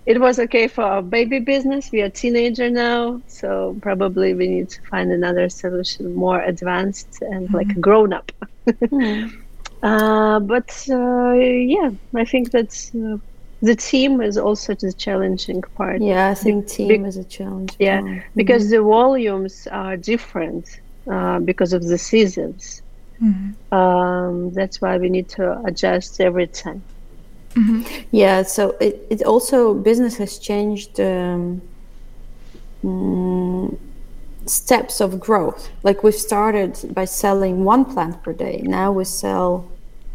it 0.05 0.19
was 0.19 0.39
okay 0.39 0.67
for 0.67 0.83
our 0.83 1.01
baby 1.01 1.39
business. 1.39 1.91
We 1.91 2.01
are 2.01 2.09
teenager 2.09 2.69
now, 2.69 3.21
so 3.27 3.75
probably 3.81 4.33
we 4.35 4.47
need 4.47 4.69
to 4.69 4.81
find 4.83 5.11
another 5.11 5.49
solution 5.49 6.13
more 6.13 6.41
advanced 6.41 7.21
and 7.21 7.47
mm-hmm. 7.47 7.55
like 7.55 7.81
grown 7.81 8.13
up. 8.13 8.31
mm. 8.67 9.33
uh, 9.83 10.39
but 10.41 10.69
uh, 10.91 11.33
yeah, 11.33 11.89
I 12.13 12.25
think 12.25 12.51
that's 12.51 12.93
uh, 12.93 13.17
the 13.61 13.75
team 13.75 14.21
is 14.21 14.37
also 14.37 14.73
the 14.73 14.93
challenging 14.93 15.61
part. 15.75 16.01
Yeah, 16.01 16.29
I 16.29 16.33
think 16.33 16.67
team 16.67 17.03
Be- 17.03 17.09
is 17.09 17.17
a 17.17 17.23
challenge. 17.23 17.75
Yeah, 17.79 18.01
mm-hmm. 18.01 18.19
because 18.35 18.69
the 18.69 18.81
volumes 18.81 19.67
are 19.67 19.97
different 19.97 20.79
uh, 21.09 21.39
because 21.39 21.73
of 21.73 21.83
the 21.83 21.97
seasons. 21.97 22.81
Mm-hmm. 23.21 23.73
Um, 23.73 24.53
that's 24.53 24.81
why 24.81 24.97
we 24.97 25.09
need 25.09 25.27
to 25.29 25.61
adjust 25.65 26.21
every 26.21 26.47
time. 26.47 26.81
Mm-hmm. 27.55 28.07
Yeah, 28.11 28.43
so 28.43 28.77
it, 28.79 29.05
it 29.09 29.23
also 29.23 29.73
business 29.73 30.17
has 30.17 30.37
changed 30.37 30.99
um, 30.99 31.61
mm, 32.83 33.77
steps 34.45 35.01
of 35.01 35.19
growth. 35.19 35.69
Like 35.83 36.03
we 36.03 36.11
started 36.11 36.93
by 36.93 37.05
selling 37.05 37.65
one 37.65 37.85
plant 37.85 38.23
per 38.23 38.31
day. 38.31 38.61
Now 38.63 38.93
we 38.93 39.03
sell 39.03 39.67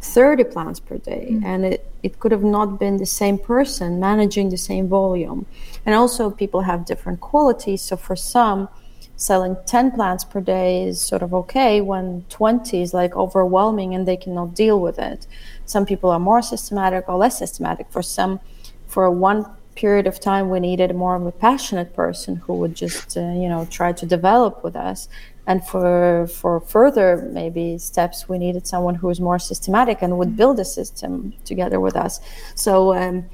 30 0.04 0.44
plants 0.44 0.80
per 0.80 0.98
day 0.98 1.28
mm. 1.30 1.44
and 1.44 1.64
it, 1.64 1.90
it 2.02 2.20
could 2.20 2.30
have 2.30 2.44
not 2.44 2.78
been 2.78 2.98
the 2.98 3.06
same 3.06 3.38
person 3.38 3.98
managing 3.98 4.50
the 4.50 4.56
same 4.56 4.86
volume. 4.88 5.46
And 5.86 5.94
also 5.94 6.30
people 6.30 6.60
have 6.60 6.84
different 6.84 7.20
qualities 7.20 7.82
so 7.82 7.96
for 7.96 8.14
some 8.14 8.68
selling 9.16 9.56
10 9.66 9.92
plants 9.92 10.24
per 10.24 10.40
day 10.40 10.84
is 10.84 11.00
sort 11.00 11.22
of 11.22 11.32
okay 11.32 11.80
when 11.80 12.24
20 12.28 12.82
is 12.82 12.92
like 12.92 13.16
overwhelming 13.16 13.94
and 13.94 14.06
they 14.06 14.16
cannot 14.16 14.54
deal 14.54 14.80
with 14.80 14.98
it. 14.98 15.26
Some 15.64 15.86
people 15.86 16.10
are 16.10 16.18
more 16.18 16.42
systematic 16.42 17.08
or 17.08 17.16
less 17.16 17.38
systematic. 17.38 17.86
For 17.90 18.02
some 18.02 18.40
for 18.86 19.10
one 19.10 19.46
period 19.74 20.06
of 20.06 20.20
time 20.20 20.50
we 20.50 20.60
needed 20.60 20.94
more 20.94 21.16
of 21.16 21.26
a 21.26 21.32
passionate 21.32 21.94
person 21.94 22.36
who 22.36 22.54
would 22.54 22.74
just 22.74 23.16
uh, 23.16 23.20
you 23.20 23.48
know 23.48 23.66
try 23.70 23.92
to 23.92 24.06
develop 24.06 24.62
with 24.62 24.76
us 24.76 25.08
and 25.46 25.66
for 25.66 26.26
for 26.26 26.60
further 26.60 27.28
maybe 27.32 27.78
steps 27.78 28.28
we 28.28 28.38
needed 28.38 28.66
someone 28.66 28.94
who 28.94 29.06
was 29.06 29.20
more 29.20 29.38
systematic 29.38 30.02
and 30.02 30.16
would 30.18 30.36
build 30.36 30.58
a 30.58 30.64
system 30.64 31.32
together 31.44 31.80
with 31.80 31.96
us 31.96 32.20
so 32.54 32.94
um, 32.94 33.24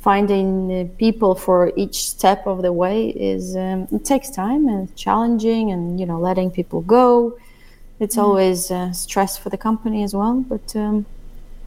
finding 0.00 0.48
uh, 0.72 0.98
people 0.98 1.34
for 1.34 1.72
each 1.76 2.08
step 2.10 2.46
of 2.46 2.62
the 2.62 2.72
way 2.72 3.08
is 3.08 3.56
um, 3.56 3.88
it 3.90 4.04
takes 4.04 4.28
time 4.30 4.68
and 4.68 4.94
challenging 4.96 5.70
and 5.70 5.98
you 5.98 6.06
know 6.06 6.18
letting 6.18 6.50
people 6.50 6.80
go 6.82 7.36
it's 8.00 8.16
mm. 8.16 8.22
always 8.22 8.70
uh, 8.70 8.92
stress 8.92 9.38
for 9.38 9.48
the 9.48 9.58
company 9.58 10.02
as 10.02 10.14
well 10.14 10.44
but 10.48 10.76
um, 10.76 11.06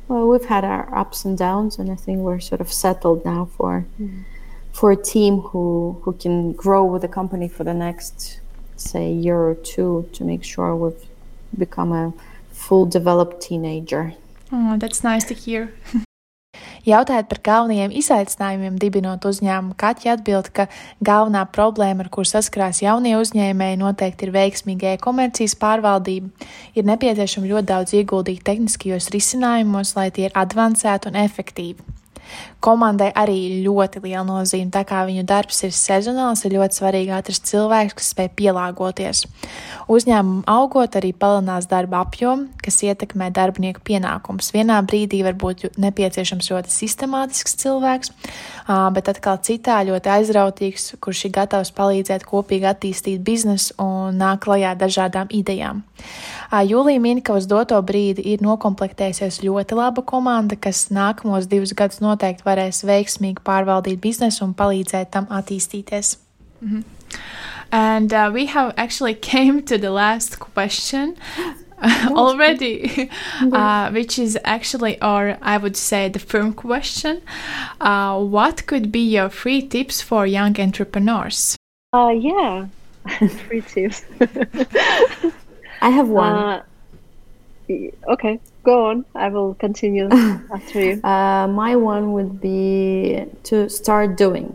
well 0.07 0.27
we've 0.27 0.45
had 0.45 0.63
our 0.63 0.95
ups 0.95 1.25
and 1.25 1.37
downs 1.37 1.79
and 1.79 1.91
i 1.91 1.95
think 1.95 2.19
we're 2.19 2.39
sort 2.39 2.61
of 2.61 2.71
settled 2.71 3.25
now 3.25 3.49
for 3.57 3.85
mm. 3.99 4.23
for 4.71 4.91
a 4.91 4.95
team 4.95 5.39
who 5.39 5.99
who 6.03 6.13
can 6.13 6.53
grow 6.53 6.85
with 6.85 7.01
the 7.01 7.07
company 7.07 7.47
for 7.47 7.63
the 7.63 7.73
next 7.73 8.39
say 8.79 9.11
year 9.11 9.37
or 9.37 9.55
two 9.55 10.09
to 10.13 10.23
make 10.23 10.43
sure 10.43 10.75
we've 10.75 11.05
become 11.57 11.91
a 11.91 12.13
full 12.51 12.85
developed 12.85 13.41
teenager. 13.41 14.13
Oh, 14.51 14.77
that's 14.77 15.03
nice 15.03 15.25
to 15.25 15.33
hear. 15.33 15.73
Jautājot 16.87 17.27
par 17.27 17.39
galvenajiem 17.43 17.91
izaicinājumiem, 17.99 18.77
dibinot 18.79 19.25
uzņēmumu, 19.27 19.75
Kaķa 19.75 20.13
atbild, 20.15 20.47
ka 20.55 20.67
galvenā 21.03 21.41
problēma, 21.51 22.05
ar 22.05 22.09
kur 22.13 22.27
saskarās 22.29 22.79
jaunie 22.79 23.11
uzņēmēji, 23.19 23.79
noteikti 23.81 24.27
ir 24.27 24.31
veiksmīga 24.37 24.95
e-komercijas 24.95 25.57
pārvaldība. 25.59 26.47
Ir 26.79 26.87
nepieciešama 26.87 27.51
ļoti 27.51 27.71
daudz 27.73 27.97
ieguldīt 27.99 28.45
tehniskajos 28.47 29.11
risinājumos, 29.11 29.97
lai 29.99 30.07
tie 30.15 30.29
ir 30.29 30.39
advancēti 30.45 31.11
un 31.11 31.19
efektīvi. 31.27 31.96
Komandai 32.63 33.11
arī 33.13 33.61
ļoti 33.61 34.01
liela 34.01 34.23
nozīme, 34.25 34.71
tā 34.73 34.81
kā 34.87 35.03
viņu 35.05 35.23
darbs 35.29 35.61
ir 35.67 35.73
sezonāls, 35.77 36.41
ir 36.45 36.55
ļoti 36.57 36.79
svarīgi 36.79 37.13
atrast 37.13 37.45
cilvēkus, 37.45 37.93
kas 37.99 38.09
spēj 38.15 38.31
pielāgoties. 38.39 39.23
Uzņēmumu 39.93 40.41
augot 40.49 40.97
arī 40.97 41.13
palielinās 41.13 41.69
darba 41.69 42.01
apjomu, 42.01 42.49
kas 42.65 42.81
ietekmē 42.83 43.29
darbinieku 43.35 43.83
pienākumus. 43.85 44.49
Vienā 44.55 44.79
brīdī 44.89 45.21
var 45.23 45.37
būt 45.39 45.77
nepieciešams 45.77 46.49
ļoti 46.49 46.73
sistemātisks 46.73 47.55
cilvēks, 47.61 48.11
bet 48.67 49.13
atkal 49.13 49.37
citā 49.45 49.77
ļoti 49.87 50.11
aizrautīgs, 50.17 50.89
kurš 50.99 51.27
ir 51.29 51.35
gatavs 51.37 51.71
palīdzēt 51.77 52.25
kopīgi 52.27 52.67
attīstīt 52.73 53.21
biznesu 53.23 53.77
un 53.79 54.17
nāk 54.17 54.43
klajā 54.47 54.73
dažādām 54.81 55.29
idejām. 55.29 55.85
Jūlija 56.47 56.99
min, 57.03 57.21
ka 57.25 57.37
uz 57.37 57.47
doto 57.49 57.79
brīdi 57.83 58.23
ir 58.33 58.43
nokomplektējusies 58.45 59.41
ļoti 59.43 59.77
laba 59.77 60.03
komanda, 60.05 60.55
kas 60.59 60.87
nākamos 60.93 61.47
divus 61.51 61.73
gadus 61.77 61.99
noteikti 62.17 62.43
varēs 62.43 62.83
veiksmīgi 62.83 63.45
pārvaldīt 63.45 64.01
biznesu 64.01 64.43
un 64.45 64.53
palīdzēt 64.57 65.11
tam 65.11 65.29
attīstīties. 65.29 66.17
Mm 66.61 66.69
-hmm. 66.69 66.83
And 67.71 68.13
uh, 68.13 68.31
we 68.33 68.45
have 68.45 68.73
actually 68.77 69.13
came 69.33 69.61
to 69.61 69.77
the 69.77 69.89
last 69.89 70.39
question. 70.39 71.15
already, 72.09 73.09
uh, 73.53 73.91
which 73.91 74.17
is 74.17 74.37
actually, 74.43 74.99
or 75.01 75.37
I 75.41 75.57
would 75.57 75.77
say, 75.77 76.09
the 76.09 76.19
firm 76.19 76.53
question. 76.53 77.21
Uh, 77.79 78.19
what 78.19 78.65
could 78.65 78.91
be 78.91 78.99
your 78.99 79.29
free 79.29 79.61
tips 79.61 80.01
for 80.01 80.25
young 80.25 80.59
entrepreneurs? 80.59 81.55
Uh, 81.93 82.09
yeah, 82.09 82.67
free 83.47 83.61
tips. 83.61 84.05
I 85.81 85.89
have 85.89 86.09
one. 86.09 86.33
Uh, 86.33 86.63
okay, 88.09 88.39
go 88.67 88.87
on. 88.87 89.05
I 89.15 89.29
will 89.29 89.53
continue 89.53 90.09
after 90.57 90.79
you. 90.81 91.01
Uh, 91.01 91.47
my 91.47 91.77
one 91.77 92.11
would 92.11 92.41
be 92.41 93.23
to 93.43 93.69
start 93.69 94.17
doing. 94.17 94.53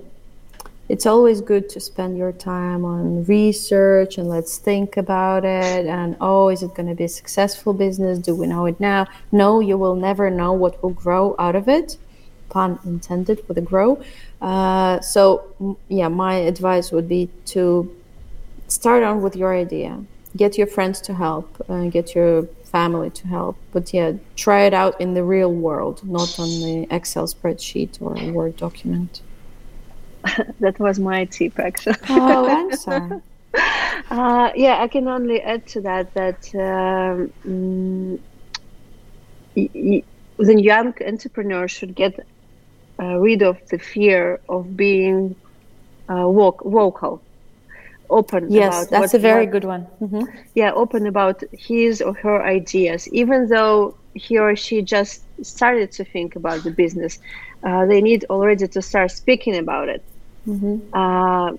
It's 0.90 1.07
always 1.07 1.40
good 1.40 1.70
to 1.70 1.81
spend 1.81 2.18
your 2.18 2.33
time 2.33 2.85
on 2.85 3.25
research 3.25 4.18
and 4.18 4.29
let's 4.29 4.59
think 4.59 4.98
about 4.98 5.42
it 5.46 5.87
and 5.87 6.16
oh 6.20 6.51
is 6.51 6.62
it 6.62 6.75
going 6.75 6.90
to 6.94 6.94
be 6.94 7.05
a 7.05 7.14
successful 7.22 7.72
business? 7.72 8.18
Do 8.18 8.35
we 8.35 8.46
know 8.46 8.66
it 8.66 8.79
now? 8.79 9.07
No 9.31 9.61
you 9.61 9.79
will 9.79 9.96
never 9.96 10.29
know 10.29 10.53
what 10.53 10.83
will 10.83 10.96
grow 11.05 11.35
out 11.38 11.57
of 11.57 11.66
it 11.66 11.96
pun 12.51 12.79
intended 12.85 13.38
for 13.46 13.55
the 13.55 13.64
grow. 13.70 13.90
Uh, 14.42 15.01
so 15.01 15.22
yeah 15.88 16.09
my 16.09 16.35
advice 16.53 16.92
would 16.92 17.09
be 17.09 17.31
to 17.55 17.64
start 18.68 19.03
on 19.03 19.22
with 19.22 19.35
your 19.35 19.55
idea. 19.55 19.92
Get 20.37 20.59
your 20.59 20.66
friends 20.66 21.01
to 21.07 21.14
help 21.14 21.46
uh, 21.70 21.85
get 21.96 22.14
your 22.14 22.48
family 22.72 23.11
to 23.11 23.28
help 23.28 23.56
but 23.72 23.92
yeah 23.94 24.12
try 24.37 24.62
it 24.64 24.74
out 24.74 25.00
in 25.00 25.14
the 25.14 25.24
real 25.24 25.52
world 25.54 26.02
not 26.04 26.38
on 26.38 26.61
the 26.61 26.87
excel 26.90 27.26
spreadsheet 27.26 28.00
or 28.02 28.14
a 28.14 28.26
word 28.26 28.56
document 28.56 29.22
that 30.61 30.78
was 30.78 30.98
my 30.98 31.24
tip, 31.26 31.58
actually. 31.58 31.96
Oh, 32.08 32.48
I'm 32.48 32.72
sorry. 32.72 33.20
Uh, 34.11 34.50
yeah, 34.56 34.78
I 34.80 34.88
can 34.88 35.08
only 35.08 35.40
add 35.42 35.66
to 35.68 35.82
that 35.82 36.14
that 36.14 36.42
um, 36.54 37.32
mm, 37.46 38.18
y- 39.56 39.70
y- 39.74 40.04
the 40.38 40.61
young 40.62 40.94
entrepreneur 41.06 41.68
should 41.68 41.94
get 41.94 42.14
uh, 43.02 43.18
rid 43.18 43.42
of 43.42 43.58
the 43.70 43.78
fear 43.78 44.40
of 44.48 44.76
being 44.76 45.37
uh, 46.08 46.30
vocal, 46.32 47.24
open. 48.12 48.51
Yes, 48.51 48.87
that's 48.88 49.14
a 49.14 49.18
very 49.18 49.46
what, 49.46 49.53
good 49.53 49.64
one. 49.64 49.87
Mm-hmm. 50.01 50.25
Yeah, 50.55 50.72
open 50.72 51.07
about 51.07 51.42
his 51.53 52.01
or 52.01 52.14
her 52.14 52.44
ideas, 52.44 53.09
even 53.09 53.48
though 53.48 53.96
he 54.14 54.38
or 54.38 54.55
she 54.55 54.83
just 54.83 55.25
started 55.44 55.90
to 55.92 56.05
think 56.05 56.37
about 56.37 56.62
the 56.62 56.70
business. 56.70 57.18
Uh, 57.64 57.87
they 57.87 58.01
need 58.01 58.25
already 58.29 58.66
to 58.66 58.83
start 58.83 59.11
speaking 59.12 59.57
about 59.57 59.88
it 59.88 60.03
mm-hmm. 60.46 60.79
uh, 60.92 61.57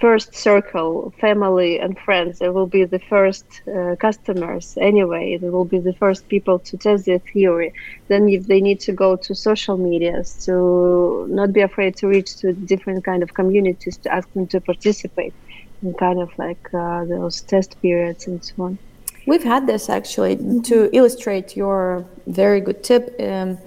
first 0.00 0.34
circle, 0.34 1.12
family 1.20 1.78
and 1.78 1.98
friends, 1.98 2.38
they 2.38 2.48
will 2.48 2.66
be 2.66 2.84
the 2.84 2.98
first 2.98 3.62
uh, 3.66 3.96
customers 3.96 4.76
anyway. 4.80 5.36
They 5.36 5.48
will 5.48 5.64
be 5.64 5.78
the 5.78 5.92
first 5.94 6.28
people 6.28 6.58
to 6.60 6.76
test 6.76 7.06
their 7.06 7.18
theory. 7.18 7.72
Then, 8.08 8.28
if 8.28 8.46
they 8.46 8.60
need 8.60 8.80
to 8.80 8.92
go 8.92 9.16
to 9.16 9.34
social 9.34 9.76
medias, 9.76 10.44
to 10.46 11.26
not 11.30 11.52
be 11.52 11.60
afraid 11.60 11.96
to 11.96 12.08
reach 12.08 12.36
to 12.38 12.52
different 12.52 13.04
kind 13.04 13.22
of 13.22 13.34
communities 13.34 13.96
to 13.98 14.12
ask 14.12 14.30
them 14.32 14.46
to 14.48 14.60
participate 14.60 15.34
in 15.82 15.94
kind 15.94 16.20
of 16.20 16.36
like 16.38 16.68
uh, 16.74 17.04
those 17.04 17.40
test 17.42 17.80
periods 17.80 18.26
and 18.26 18.44
so 18.44 18.54
on. 18.64 18.78
We've 19.26 19.44
had 19.44 19.66
this 19.66 19.88
actually 19.88 20.36
to 20.62 20.88
illustrate 20.92 21.56
your 21.56 22.04
very 22.26 22.60
good 22.60 22.82
tip. 22.82 23.14
Um, 23.20 23.58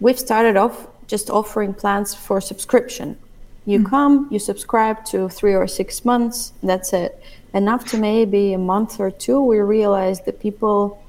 we've 0.00 0.18
started 0.18 0.56
off 0.56 0.86
just 1.06 1.28
offering 1.30 1.74
plans 1.74 2.14
for 2.14 2.40
subscription. 2.40 3.18
You 3.70 3.78
mm-hmm. 3.78 3.88
come, 3.88 4.28
you 4.30 4.40
subscribe 4.40 5.04
to 5.06 5.28
three 5.28 5.54
or 5.54 5.68
six 5.68 6.04
months, 6.04 6.52
that's 6.62 6.92
it. 6.92 7.22
And 7.54 7.68
after 7.68 7.96
maybe 7.96 8.52
a 8.52 8.58
month 8.58 8.98
or 8.98 9.10
two, 9.10 9.40
we 9.40 9.58
realized 9.60 10.24
that 10.24 10.40
people 10.40 11.02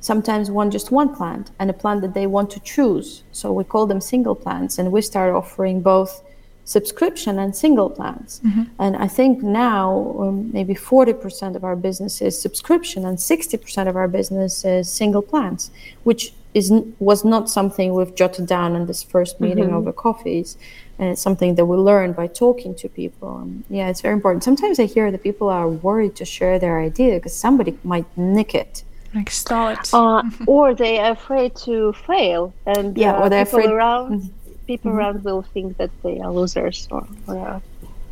sometimes 0.00 0.50
want 0.50 0.72
just 0.72 0.92
one 0.92 1.14
plant 1.14 1.50
and 1.58 1.70
a 1.70 1.72
plant 1.72 2.02
that 2.02 2.14
they 2.14 2.26
want 2.26 2.50
to 2.50 2.60
choose. 2.60 3.24
So 3.32 3.52
we 3.52 3.64
call 3.64 3.86
them 3.86 4.00
single 4.00 4.36
plants, 4.36 4.78
and 4.78 4.92
we 4.92 5.00
start 5.02 5.34
offering 5.34 5.80
both 5.80 6.22
subscription 6.64 7.38
and 7.38 7.54
single 7.54 7.90
plans. 7.90 8.40
Mm-hmm. 8.44 8.62
And 8.78 8.96
I 8.96 9.08
think 9.08 9.42
now 9.42 10.16
um, 10.20 10.52
maybe 10.52 10.74
40% 10.74 11.56
of 11.56 11.64
our 11.64 11.76
business 11.76 12.22
is 12.22 12.40
subscription 12.40 13.04
and 13.04 13.18
60% 13.18 13.88
of 13.88 13.96
our 13.96 14.08
business 14.08 14.64
is 14.64 14.90
single 14.90 15.22
plans, 15.22 15.70
which 16.04 16.32
is 16.54 16.70
was 17.00 17.24
not 17.24 17.50
something 17.50 17.92
we've 17.92 18.14
jotted 18.14 18.46
down 18.46 18.76
in 18.76 18.86
this 18.86 19.02
first 19.02 19.40
meeting 19.40 19.64
mm-hmm. 19.64 19.74
over 19.74 19.92
coffees 19.92 20.56
and 20.98 21.10
it's 21.10 21.22
something 21.22 21.54
that 21.56 21.66
we 21.66 21.76
learn 21.76 22.12
by 22.12 22.26
talking 22.26 22.74
to 22.76 22.88
people. 22.88 23.38
And 23.38 23.64
yeah 23.68 23.88
it's 23.88 24.00
very 24.00 24.14
important. 24.14 24.44
Sometimes 24.44 24.78
i 24.78 24.84
hear 24.84 25.10
that 25.10 25.22
people 25.22 25.48
are 25.48 25.68
worried 25.68 26.14
to 26.16 26.24
share 26.24 26.58
their 26.58 26.80
idea 26.80 27.14
because 27.16 27.36
somebody 27.36 27.78
might 27.84 28.06
nick 28.16 28.54
it. 28.54 28.84
Like 29.14 29.30
stall 29.30 29.68
it 29.68 29.92
uh, 29.92 30.22
or 30.46 30.74
they 30.74 30.98
are 30.98 31.12
afraid 31.12 31.56
to 31.66 31.92
fail. 32.06 32.52
And 32.66 32.96
yeah 32.96 33.14
uh, 33.14 33.22
or 33.22 33.28
they're 33.28 33.44
people 33.44 33.60
afraid 33.60 33.70
around 33.70 34.22
mm-hmm. 34.22 34.52
people 34.66 34.90
mm-hmm. 34.90 34.98
around 34.98 35.24
will 35.24 35.42
think 35.42 35.76
that 35.78 35.90
they 36.02 36.20
are 36.20 36.32
losers 36.32 36.88
or 36.90 37.02
whatever. 37.26 37.60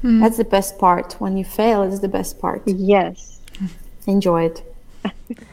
Mm. 0.03 0.21
that's 0.21 0.37
the 0.37 0.45
best 0.45 0.79
part. 0.79 1.14
When 1.21 1.37
you 1.37 1.45
fail 1.45 1.83
is 1.83 2.01
the 2.01 2.09
best 2.09 2.40
part. 2.40 2.62
Yes. 2.66 3.38
Enjoy 4.09 4.47
it 4.51 4.59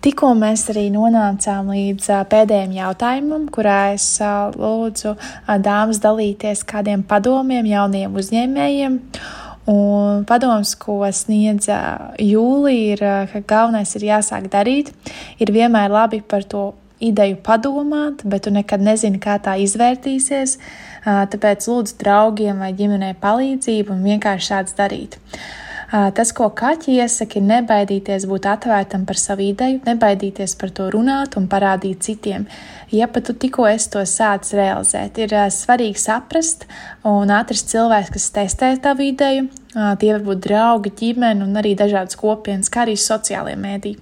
Tikko 0.00 0.30
mēs 0.32 0.62
arī 0.72 0.86
nonācām 0.94 1.68
līdz 1.74 2.06
pēdējiem 2.32 2.70
jautājumam, 2.78 3.42
kurā 3.52 3.92
es 3.92 4.06
lūdzu 4.56 5.12
dāmas 5.60 6.00
dalīties 6.00 6.64
kādiem 6.64 7.02
padomiem 7.04 7.68
jauniem 7.68 8.16
uzņēmējiem. 8.16 8.96
Un 9.68 10.24
padoms, 10.24 10.72
ko 10.80 11.02
sniedz 11.12 11.68
Jūlija, 12.16 12.96
ir, 12.96 13.04
ka 13.28 13.44
galvenais 13.52 13.92
ir 14.00 14.08
jāsāk 14.08 14.48
darīt. 14.50 14.88
Ir 15.36 15.52
vienmēr 15.52 15.92
labi 15.92 16.24
par 16.24 16.48
to 16.48 16.70
ideju 17.00 17.36
padomāt, 17.44 18.24
bet 18.24 18.48
tu 18.48 18.56
nekad 18.56 18.80
nezini, 18.80 19.20
kā 19.20 19.36
tā 19.44 19.58
izvērtīsies. 19.60 20.56
Tāpēc 21.04 21.68
lūdzu 21.68 22.00
draugiem 22.00 22.64
vai 22.64 22.72
ģimenei 22.76 23.12
palīdzību 23.20 23.92
un 23.94 24.06
vienkārši 24.08 24.54
sāc 24.54 24.72
darīt. 24.80 25.20
Tas, 25.90 26.30
ko 26.30 26.46
kaķi 26.54 27.00
iesaka, 27.02 27.40
ir 27.40 27.46
nebaidīties 27.48 28.28
būt 28.30 28.44
atvērtam 28.46 29.02
par 29.08 29.18
savu 29.18 29.42
ideju, 29.48 29.80
nebaidīties 29.88 30.54
par 30.60 30.70
to 30.74 30.86
runāt 30.94 31.34
un 31.40 31.48
parādīt 31.50 32.04
citiem. 32.06 32.44
Ja 32.94 33.08
pat 33.10 33.26
tu 33.26 33.34
tikko 33.34 33.66
esi 33.70 33.90
to 33.90 34.04
sācis 34.06 34.54
realizēt, 34.58 35.18
ir 35.18 35.34
svarīgi 35.54 35.98
saprast 35.98 36.68
un 37.06 37.34
atrast 37.34 37.72
cilvēku, 37.74 38.14
kas 38.14 38.30
testē 38.36 38.70
tavu 38.82 39.08
ideju. 39.10 39.48
Tie 39.74 40.12
var 40.14 40.22
būt 40.26 40.46
draugi, 40.46 40.94
ģimene 41.02 41.46
un 41.46 41.58
arī 41.58 41.74
dažādas 41.78 42.18
kopienas, 42.18 42.70
kā 42.70 42.86
arī 42.86 42.94
sociālie 42.98 43.58
mēdīji. 43.58 43.98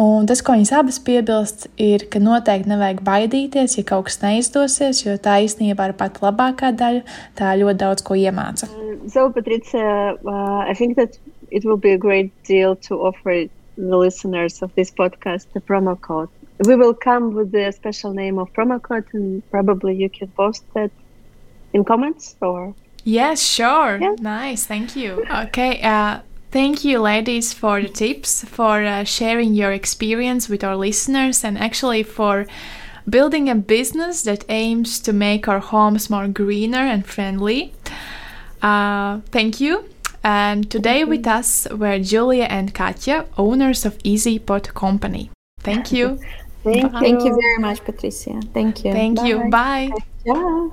Un 0.00 0.24
tas, 0.28 0.40
ko 0.40 0.54
viņas 0.56 0.70
abas 0.78 0.96
piebilst, 1.04 1.66
ir, 1.80 2.06
ka 2.12 2.22
noteikti 2.22 2.70
nevajag 2.70 3.02
baidīties, 3.04 3.76
ja 3.76 3.84
kaut 3.84 4.06
kas 4.08 4.20
neizdosies, 4.22 5.02
jo 5.04 5.16
tā 5.20 5.40
īstenībā 5.44 5.90
ir 5.90 5.96
pati 5.98 6.22
labākā 6.24 6.70
daļa. 6.72 7.02
Tā 7.36 7.50
ļoti 7.60 7.82
daudz 7.82 8.04
ko 8.06 8.16
iemāca. 8.16 8.70
So, 9.12 9.28
Patricia, 9.34 10.16
uh, 10.16 10.62
I 10.64 10.72
think 10.78 10.96
that 10.96 11.18
it 11.50 11.66
will 11.66 11.76
be 11.76 11.92
a 11.92 11.98
great 11.98 12.32
deal 12.44 12.76
to 12.88 12.96
offer 12.96 13.44
the 13.76 13.96
listeners 13.96 14.62
of 14.62 14.74
this 14.74 14.90
podcast 14.90 15.52
the 15.52 15.60
promo 15.60 16.00
code. 16.00 16.28
We 16.64 16.76
will 16.76 16.94
come 16.94 17.34
with 17.34 17.52
the 17.52 17.70
special 17.72 18.12
name 18.12 18.38
of 18.38 18.52
promo 18.52 18.80
code, 18.80 19.04
and 19.12 19.42
probably 19.50 19.96
you 19.96 20.08
can 20.08 20.28
post 20.28 20.64
that 20.74 20.90
in 21.72 21.84
comments 21.84 22.36
or. 22.40 22.74
Yes, 23.04 23.42
sure. 23.42 23.98
Yeah. 24.00 24.16
Nice, 24.20 24.66
thank 24.66 24.96
you. 24.96 25.24
Okay, 25.48 25.80
uh, 25.82 26.20
Thank 26.50 26.84
you, 26.84 26.98
ladies, 27.00 27.52
for 27.52 27.80
the 27.80 27.88
tips, 27.88 28.44
for 28.44 28.82
uh, 28.84 29.04
sharing 29.04 29.54
your 29.54 29.70
experience 29.70 30.48
with 30.48 30.64
our 30.64 30.74
listeners, 30.74 31.44
and 31.44 31.56
actually 31.56 32.02
for 32.02 32.46
building 33.08 33.48
a 33.48 33.54
business 33.54 34.22
that 34.22 34.44
aims 34.48 34.98
to 35.00 35.12
make 35.12 35.46
our 35.46 35.60
homes 35.60 36.10
more 36.10 36.26
greener 36.26 36.78
and 36.80 37.06
friendly. 37.06 37.72
Uh, 38.62 39.20
thank 39.30 39.60
you. 39.60 39.84
And 40.22 40.70
today 40.70 41.04
with 41.04 41.26
us 41.26 41.66
were 41.70 41.98
Julia 41.98 42.44
and 42.44 42.74
Katja, 42.74 43.26
owners 43.38 43.86
of 43.86 43.96
Easy 44.04 44.38
Pot 44.38 44.74
Company. 44.74 45.30
Thank 45.60 45.92
you. 45.92 46.18
Thank, 46.62 46.92
you. 46.92 47.00
Thank 47.00 47.24
you 47.24 47.34
very 47.40 47.58
much, 47.58 47.82
Patricia. 47.84 48.38
Thank 48.52 48.84
you. 48.84 48.92
Thank 48.92 49.16
Bye. 49.16 49.26
you. 49.26 49.50
Bye. 49.50 49.90
Bye. 50.26 50.68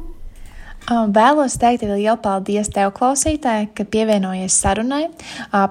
Vēlos 0.87 1.57
teikt 1.59 1.81
lielu 1.83 2.15
paldies 2.23 2.69
tev, 2.71 2.93
klausītāji, 2.95 3.65
ka 3.75 3.83
pievienojies 3.91 4.55
sarunai. 4.55 5.09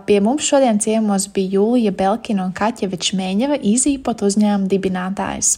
Pie 0.05 0.19
mums 0.21 0.45
šodien 0.45 0.77
ciemos 0.83 1.25
bija 1.33 1.57
Jūlija 1.57 1.95
Belkina 1.97 2.45
un 2.45 2.53
Kaķeviča 2.57 3.17
Mēņeva, 3.17 3.57
izīpot 3.65 4.27
uzņēmuma 4.27 4.69
dibinātājs. 4.69 5.55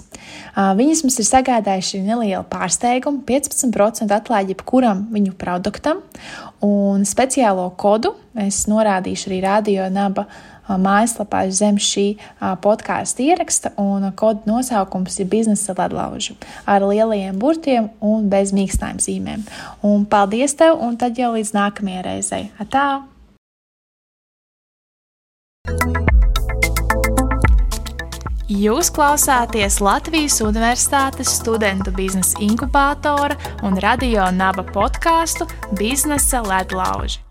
Viņas 0.78 1.02
mums 1.02 1.18
ir 1.18 1.26
sagādājuši 1.26 2.04
nelielu 2.06 2.44
pārsteigumu, 2.50 3.24
15% 3.26 4.14
atlaidi 4.14 4.54
jebkuram 4.54 5.08
viņu 5.14 5.34
produktam, 5.40 6.04
un 6.62 7.02
speciālo 7.08 7.66
kodu 7.78 8.14
es 8.38 8.62
norādīšu 8.70 9.32
arī 9.32 9.42
Radio 9.42 9.90
Naba 9.90 10.28
mājaslapā 10.68 11.44
zem 11.54 11.80
šī 11.80 12.06
podkāstu 12.64 13.24
ieraksta, 13.28 13.72
un 13.80 14.10
kodu 14.18 14.48
nosaukums 14.50 15.18
ir 15.22 15.30
biznesa 15.32 15.76
ledlauži 15.78 16.36
ar 16.68 16.84
lielajiem 16.84 17.38
burtiem 17.40 17.90
un 18.04 18.28
bez 18.28 18.52
mīkstām 18.56 19.00
zīmēm. 19.02 19.46
Un 19.82 20.04
paldies 20.08 20.56
tev, 20.58 20.76
un 20.80 20.98
tad 21.00 21.18
jau 21.18 21.32
līdz 21.36 21.54
nākamajai 21.56 22.04
reizei. 22.10 22.50
Atā! 22.60 22.88
Jūs 28.48 28.88
klausāties 28.96 29.76
Latvijas 29.84 30.38
Universitātes 30.40 31.34
studentu 31.36 31.92
biznesa 31.92 32.40
inkubātora 32.40 33.36
un 33.60 33.76
radio 33.84 34.24
naba 34.32 34.64
podkāstu 34.64 35.44
Biznesa 35.76 36.40
ledlauži. 36.40 37.27